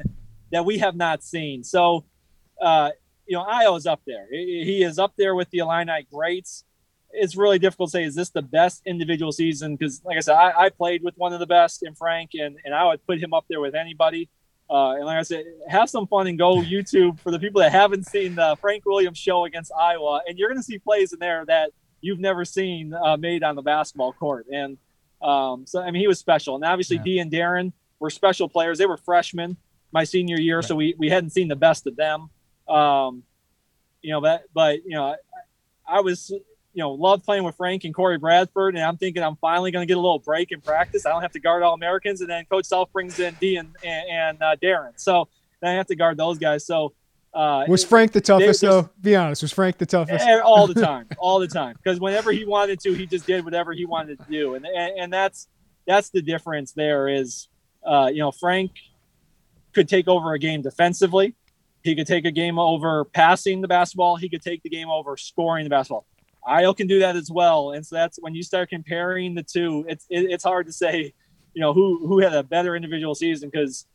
that 0.51 0.65
we 0.65 0.77
have 0.77 0.95
not 0.95 1.23
seen. 1.23 1.63
So, 1.63 2.05
uh, 2.61 2.91
you 3.27 3.37
know, 3.37 3.45
Ayo 3.45 3.77
is 3.77 3.85
up 3.85 4.01
there. 4.05 4.27
He 4.29 4.83
is 4.83 4.99
up 4.99 5.13
there 5.17 5.35
with 5.35 5.49
the 5.49 5.59
Illini 5.59 6.05
greats. 6.11 6.63
It's 7.11 7.35
really 7.35 7.59
difficult 7.59 7.89
to 7.89 7.91
say 7.91 8.03
is 8.03 8.15
this 8.15 8.29
the 8.29 8.41
best 8.41 8.81
individual 8.85 9.31
season? 9.31 9.75
Because 9.75 10.01
like 10.03 10.17
i 10.17 10.19
said 10.19 10.35
I, 10.35 10.65
I, 10.65 10.69
played 10.69 11.01
with 11.01 11.15
one 11.15 11.31
of 11.31 11.39
the 11.39 11.47
best 11.47 11.83
in 11.83 11.95
frank 11.95 12.31
and, 12.33 12.57
and 12.65 12.75
i 12.75 12.85
would 12.85 13.05
put 13.07 13.23
him 13.23 13.33
up 13.33 13.45
there 13.49 13.61
with 13.61 13.73
anybody. 13.75 14.29
Uh, 14.69 14.95
and 14.95 15.05
like 15.05 15.17
i 15.17 15.21
said 15.21 15.45
have 15.69 15.89
some 15.89 16.07
fun 16.07 16.27
and 16.27 16.37
go 16.39 16.55
youtube 16.73 17.19
for 17.19 17.31
the 17.31 17.39
people 17.39 17.61
that 17.61 17.71
haven't 17.71 18.05
seen 18.07 18.33
the 18.33 18.57
frank 18.59 18.83
williams 18.83 19.17
show 19.17 19.45
against 19.45 19.71
iowa 19.79 20.21
and 20.27 20.39
you're 20.39 20.49
going 20.49 20.59
to 20.59 20.63
see 20.63 20.79
plays 20.79 21.13
in 21.13 21.19
there 21.19 21.45
that 21.45 21.69
you've 22.01 22.19
never 22.19 22.43
seen 22.45 22.93
uh, 22.93 23.17
made 23.17 23.43
on 23.43 23.55
the 23.55 23.61
basketball 23.61 24.13
court. 24.13 24.45
And 24.51 24.77
um, 25.21 25.65
so 25.65 25.81
i 25.81 25.91
mean 25.91 26.01
he 26.01 26.07
was 26.07 26.19
special. 26.19 26.55
And 26.55 26.63
obviously 26.63 26.97
yeah. 26.97 27.03
d 27.03 27.19
and 27.19 27.31
Deron 27.31 27.73
were 27.99 28.09
special 28.09 28.49
players. 28.49 28.77
They 28.77 28.85
were 28.85 28.97
freshmen 28.97 29.57
my 29.91 30.03
senior 30.03 30.39
year 30.39 30.57
right. 30.57 30.65
so 30.65 30.75
we, 30.75 30.93
we 30.97 31.09
hadn't 31.09 31.29
seen 31.29 31.47
the 31.47 31.55
best 31.55 31.87
of 31.87 31.95
them 31.95 32.29
um, 32.67 33.23
you 34.01 34.11
know 34.11 34.21
but 34.21 34.43
but 34.53 34.83
you 34.85 34.91
know 34.91 35.15
I, 35.87 35.97
I 35.97 36.01
was 36.01 36.31
you 36.75 36.81
know, 36.81 36.91
loved 36.91 37.23
playing 37.23 37.45
with 37.45 37.55
Frank 37.55 37.85
and 37.85 37.93
Corey 37.95 38.17
Bradford, 38.17 38.75
and 38.75 38.83
I'm 38.83 38.97
thinking 38.97 39.23
I'm 39.23 39.37
finally 39.37 39.71
going 39.71 39.87
to 39.87 39.87
get 39.87 39.95
a 39.95 40.01
little 40.01 40.19
break 40.19 40.51
in 40.51 40.59
practice. 40.59 41.05
I 41.05 41.09
don't 41.09 41.21
have 41.21 41.31
to 41.31 41.39
guard 41.39 41.63
all 41.63 41.73
Americans, 41.73 42.19
and 42.19 42.29
then 42.29 42.43
Coach 42.45 42.65
Self 42.65 42.91
brings 42.91 43.17
in 43.17 43.35
D 43.39 43.55
and 43.55 43.73
and, 43.81 44.09
and 44.09 44.43
uh, 44.43 44.55
Deron, 44.61 44.91
so 44.97 45.29
then 45.61 45.71
I 45.71 45.75
have 45.75 45.87
to 45.87 45.95
guard 45.95 46.17
those 46.17 46.37
guys. 46.37 46.65
So 46.65 46.93
uh, 47.33 47.63
was 47.69 47.85
Frank 47.85 48.11
the 48.11 48.19
toughest 48.19 48.59
though? 48.59 48.89
Be 49.01 49.15
honest, 49.15 49.41
was 49.41 49.53
Frank 49.53 49.77
the 49.77 49.85
toughest? 49.85 50.25
Eh, 50.25 50.39
all 50.39 50.67
the 50.67 50.73
time, 50.73 51.07
all 51.17 51.39
the 51.39 51.47
time. 51.47 51.77
Because 51.81 52.01
whenever 52.01 52.33
he 52.33 52.43
wanted 52.43 52.81
to, 52.81 52.93
he 52.93 53.05
just 53.05 53.25
did 53.25 53.45
whatever 53.45 53.71
he 53.71 53.85
wanted 53.85 54.19
to 54.19 54.25
do, 54.29 54.55
and 54.55 54.65
and, 54.65 54.99
and 54.99 55.13
that's 55.13 55.47
that's 55.87 56.09
the 56.09 56.21
difference. 56.21 56.73
There 56.73 57.07
is, 57.07 57.47
uh, 57.85 58.09
you 58.11 58.19
know, 58.19 58.33
Frank 58.33 58.71
could 59.73 59.87
take 59.87 60.09
over 60.09 60.33
a 60.33 60.39
game 60.39 60.61
defensively. 60.61 61.35
He 61.85 61.95
could 61.95 62.07
take 62.07 62.25
a 62.25 62.31
game 62.31 62.57
over 62.57 63.05
passing 63.05 63.61
the 63.61 63.67
basketball. 63.67 64.15
He 64.15 64.27
could 64.27 64.41
take 64.41 64.63
the 64.63 64.69
game 64.69 64.89
over 64.89 65.15
scoring 65.17 65.63
the 65.63 65.69
basketball. 65.69 66.07
Ayo 66.47 66.75
can 66.75 66.87
do 66.87 66.99
that 66.99 67.15
as 67.15 67.29
well. 67.31 67.71
And 67.71 67.85
so 67.85 67.95
that's 67.95 68.17
when 68.21 68.33
you 68.33 68.41
start 68.41 68.69
comparing 68.69 69.35
the 69.35 69.43
two, 69.43 69.85
it's 69.87 70.07
it, 70.09 70.31
it's 70.31 70.43
hard 70.43 70.65
to 70.65 70.73
say, 70.73 71.13
you 71.53 71.61
know, 71.61 71.73
who 71.73 72.07
who 72.07 72.19
had 72.19 72.33
a 72.33 72.41
better 72.41 72.75
individual 72.75 73.13
season 73.13 73.51
because 73.51 73.85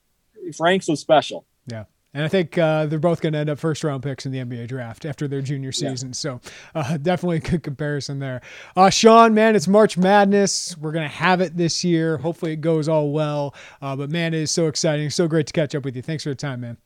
Frank's 0.57 0.87
was 0.87 1.01
special. 1.01 1.45
Yeah. 1.67 1.85
And 2.15 2.25
I 2.25 2.29
think 2.29 2.59
uh, 2.59 2.87
they're 2.87 2.99
both 2.99 3.21
going 3.21 3.33
to 3.33 3.41
end 3.41 3.51
up 3.51 3.59
first 3.59 3.83
round 3.83 4.05
picks 4.05 4.25
in 4.25 4.33
the 4.33 4.39
NBA 4.39 4.69
draft 4.69 5.05
after 5.05 5.27
their 5.27 5.43
junior 5.43 5.73
season. 5.73 6.11
Yeah. 6.11 6.15
So 6.15 6.41
uh, 6.77 6.97
definitely 7.03 7.39
a 7.39 7.41
good 7.41 7.65
comparison 7.65 8.21
there. 8.21 8.41
Uh, 8.77 8.91
Sean, 8.91 9.35
man, 9.35 9.57
it's 9.57 9.69
March 9.69 9.97
Madness. 9.97 10.77
We're 10.79 10.93
going 10.93 11.09
to 11.09 11.15
have 11.15 11.41
it 11.41 11.57
this 11.57 11.85
year. 11.85 12.19
Hopefully 12.19 12.53
it 12.53 12.61
goes 12.61 12.89
all 12.89 13.11
well. 13.11 13.55
Uh, 13.83 13.97
but 13.97 14.11
man, 14.11 14.35
it 14.35 14.43
is 14.43 14.51
so 14.51 14.69
exciting. 14.69 15.11
So 15.11 15.27
great 15.29 15.49
to 15.49 15.53
catch 15.53 15.75
up 15.75 15.85
with 15.85 15.97
you. 15.97 16.03
Thanks 16.03 16.23
for 16.23 16.31
the 16.31 16.37
time, 16.37 16.61
man. 16.61 16.77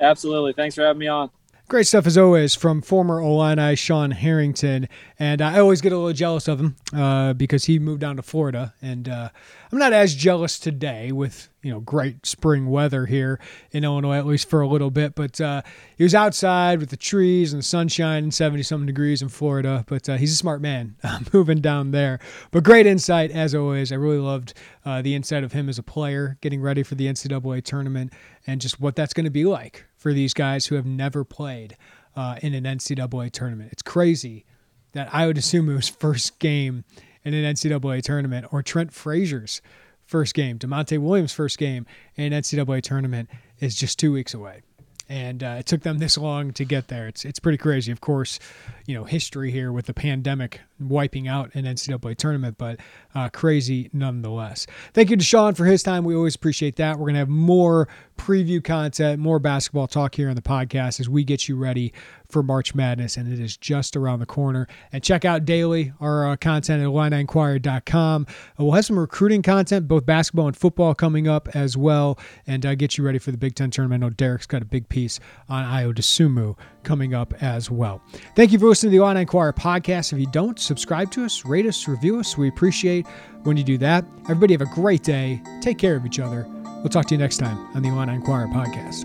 Absolutely. 0.00 0.52
Thanks 0.52 0.74
for 0.74 0.82
having 0.82 1.00
me 1.00 1.08
on. 1.08 1.30
Great 1.66 1.86
stuff 1.86 2.06
as 2.06 2.18
always 2.18 2.54
from 2.54 2.82
former 2.82 3.20
Illini 3.20 3.74
Sean 3.74 4.10
Harrington, 4.10 4.86
and 5.18 5.40
I 5.40 5.58
always 5.58 5.80
get 5.80 5.92
a 5.92 5.96
little 5.96 6.12
jealous 6.12 6.46
of 6.46 6.60
him 6.60 6.76
uh, 6.94 7.32
because 7.32 7.64
he 7.64 7.78
moved 7.78 8.02
down 8.02 8.16
to 8.16 8.22
Florida, 8.22 8.74
and 8.82 9.08
uh, 9.08 9.30
I'm 9.72 9.78
not 9.78 9.94
as 9.94 10.14
jealous 10.14 10.58
today 10.58 11.10
with 11.10 11.48
you 11.64 11.72
know 11.72 11.80
great 11.80 12.26
spring 12.26 12.66
weather 12.68 13.06
here 13.06 13.40
in 13.72 13.82
Illinois, 13.82 14.18
at 14.18 14.26
least 14.26 14.48
for 14.48 14.60
a 14.60 14.68
little 14.68 14.90
bit. 14.90 15.14
But 15.14 15.40
uh, 15.40 15.62
he 15.96 16.04
was 16.04 16.14
outside 16.14 16.78
with 16.78 16.90
the 16.90 16.96
trees 16.96 17.52
and 17.52 17.62
the 17.62 17.66
sunshine 17.66 18.24
and 18.24 18.34
70 18.34 18.62
something 18.62 18.86
degrees 18.86 19.22
in 19.22 19.30
Florida. 19.30 19.84
But 19.88 20.08
uh, 20.08 20.16
he's 20.18 20.32
a 20.32 20.36
smart 20.36 20.60
man 20.60 20.96
moving 21.32 21.60
down 21.60 21.90
there. 21.90 22.20
But 22.50 22.62
great 22.64 22.86
insight 22.86 23.30
as 23.30 23.54
always. 23.54 23.90
I 23.90 23.96
really 23.96 24.18
loved 24.18 24.52
uh, 24.84 25.02
the 25.02 25.14
insight 25.14 25.42
of 25.42 25.52
him 25.52 25.68
as 25.68 25.78
a 25.78 25.82
player, 25.82 26.36
getting 26.42 26.60
ready 26.60 26.82
for 26.82 26.94
the 26.94 27.06
NCAA 27.06 27.64
tournament, 27.64 28.12
and 28.46 28.60
just 28.60 28.78
what 28.78 28.94
that's 28.94 29.14
going 29.14 29.24
to 29.24 29.30
be 29.30 29.46
like 29.46 29.86
for 29.96 30.12
these 30.12 30.34
guys 30.34 30.66
who 30.66 30.74
have 30.74 30.86
never 30.86 31.24
played 31.24 31.76
uh, 32.14 32.36
in 32.42 32.52
an 32.52 32.64
NCAA 32.64 33.32
tournament. 33.32 33.70
It's 33.72 33.82
crazy 33.82 34.44
that 34.92 35.10
Ayo 35.10 35.34
Dosunmu's 35.34 35.88
first 35.88 36.38
game 36.38 36.84
in 37.24 37.32
an 37.32 37.54
NCAA 37.54 38.02
tournament 38.02 38.46
or 38.52 38.62
Trent 38.62 38.92
Frazier's 38.92 39.62
first 40.06 40.34
game, 40.34 40.58
Da'Monte 40.58 40.98
Williams' 40.98 41.32
first 41.32 41.58
game 41.58 41.86
in 42.16 42.32
NCAA 42.32 42.82
tournament 42.82 43.28
is 43.60 43.74
just 43.74 43.98
two 43.98 44.12
weeks 44.12 44.34
away 44.34 44.62
and 45.08 45.42
uh, 45.42 45.56
it 45.58 45.66
took 45.66 45.82
them 45.82 45.98
this 45.98 46.16
long 46.16 46.52
to 46.52 46.64
get 46.64 46.88
there. 46.88 47.06
It's 47.06 47.24
it's 47.24 47.38
pretty 47.38 47.58
crazy. 47.58 47.92
Of 47.92 48.00
course, 48.00 48.38
you 48.86 48.94
know 48.94 49.04
history 49.04 49.50
here 49.50 49.72
with 49.72 49.86
the 49.86 49.94
pandemic 49.94 50.60
wiping 50.80 51.28
out 51.28 51.54
an 51.54 51.64
NCAA 51.64 52.16
tournament, 52.16 52.56
but 52.58 52.80
uh, 53.14 53.28
crazy 53.28 53.90
nonetheless. 53.92 54.66
Thank 54.92 55.10
you 55.10 55.16
to 55.16 55.24
Sean 55.24 55.54
for 55.54 55.64
his 55.64 55.82
time. 55.82 56.04
We 56.04 56.14
always 56.14 56.34
appreciate 56.34 56.76
that. 56.76 56.98
We're 56.98 57.06
gonna 57.06 57.18
have 57.20 57.28
more 57.28 57.88
preview 58.16 58.62
content, 58.62 59.20
more 59.20 59.38
basketball 59.38 59.86
talk 59.86 60.14
here 60.14 60.28
on 60.28 60.36
the 60.36 60.42
podcast 60.42 61.00
as 61.00 61.08
we 61.08 61.24
get 61.24 61.48
you 61.48 61.56
ready 61.56 61.92
for 62.28 62.42
March 62.42 62.74
Madness, 62.74 63.16
and 63.16 63.32
it 63.32 63.38
is 63.38 63.56
just 63.56 63.96
around 63.96 64.18
the 64.18 64.26
corner. 64.26 64.66
And 64.92 65.02
check 65.02 65.24
out 65.24 65.44
daily 65.44 65.92
our 66.00 66.30
uh, 66.30 66.36
content 66.36 66.82
at 66.82 66.88
IlliniInquirer.com. 66.88 68.26
Uh, 68.28 68.64
we'll 68.64 68.72
have 68.72 68.84
some 68.84 68.98
recruiting 68.98 69.42
content, 69.42 69.86
both 69.86 70.04
basketball 70.06 70.46
and 70.46 70.56
football, 70.56 70.94
coming 70.94 71.28
up 71.28 71.48
as 71.54 71.76
well, 71.76 72.18
and 72.46 72.64
uh, 72.66 72.74
get 72.74 72.98
you 72.98 73.04
ready 73.04 73.18
for 73.18 73.30
the 73.30 73.38
Big 73.38 73.54
Ten 73.54 73.70
tournament. 73.70 74.02
I 74.02 74.06
know 74.06 74.10
Derek's 74.10 74.46
got 74.46 74.62
a 74.62 74.66
big 74.66 74.88
piece 74.88 75.20
on 75.48 75.64
Ayo 75.64 75.94
Dosunmu 75.94 76.56
coming 76.82 77.14
up 77.14 77.34
as 77.42 77.70
well. 77.70 78.02
Thank 78.34 78.52
you 78.52 78.58
for 78.58 78.66
listening 78.66 78.92
to 78.92 78.98
the 78.98 79.04
Illini 79.04 79.22
Inquirer 79.22 79.52
podcast. 79.52 80.12
If 80.12 80.18
you 80.18 80.26
don't, 80.26 80.58
subscribe 80.64 81.10
to 81.12 81.24
us, 81.24 81.44
rate 81.44 81.66
us, 81.66 81.86
review 81.86 82.18
us. 82.18 82.36
We 82.36 82.48
appreciate 82.48 83.06
when 83.42 83.56
you 83.56 83.64
do 83.64 83.78
that. 83.78 84.04
Everybody 84.24 84.54
have 84.54 84.62
a 84.62 84.74
great 84.74 85.02
day. 85.02 85.42
Take 85.60 85.78
care 85.78 85.96
of 85.96 86.06
each 86.06 86.18
other. 86.18 86.46
We'll 86.64 86.90
talk 86.90 87.06
to 87.06 87.14
you 87.14 87.18
next 87.18 87.38
time 87.38 87.58
on 87.74 87.82
the 87.82 87.88
Illini 87.88 88.14
Inquirer 88.14 88.48
podcast. 88.48 89.04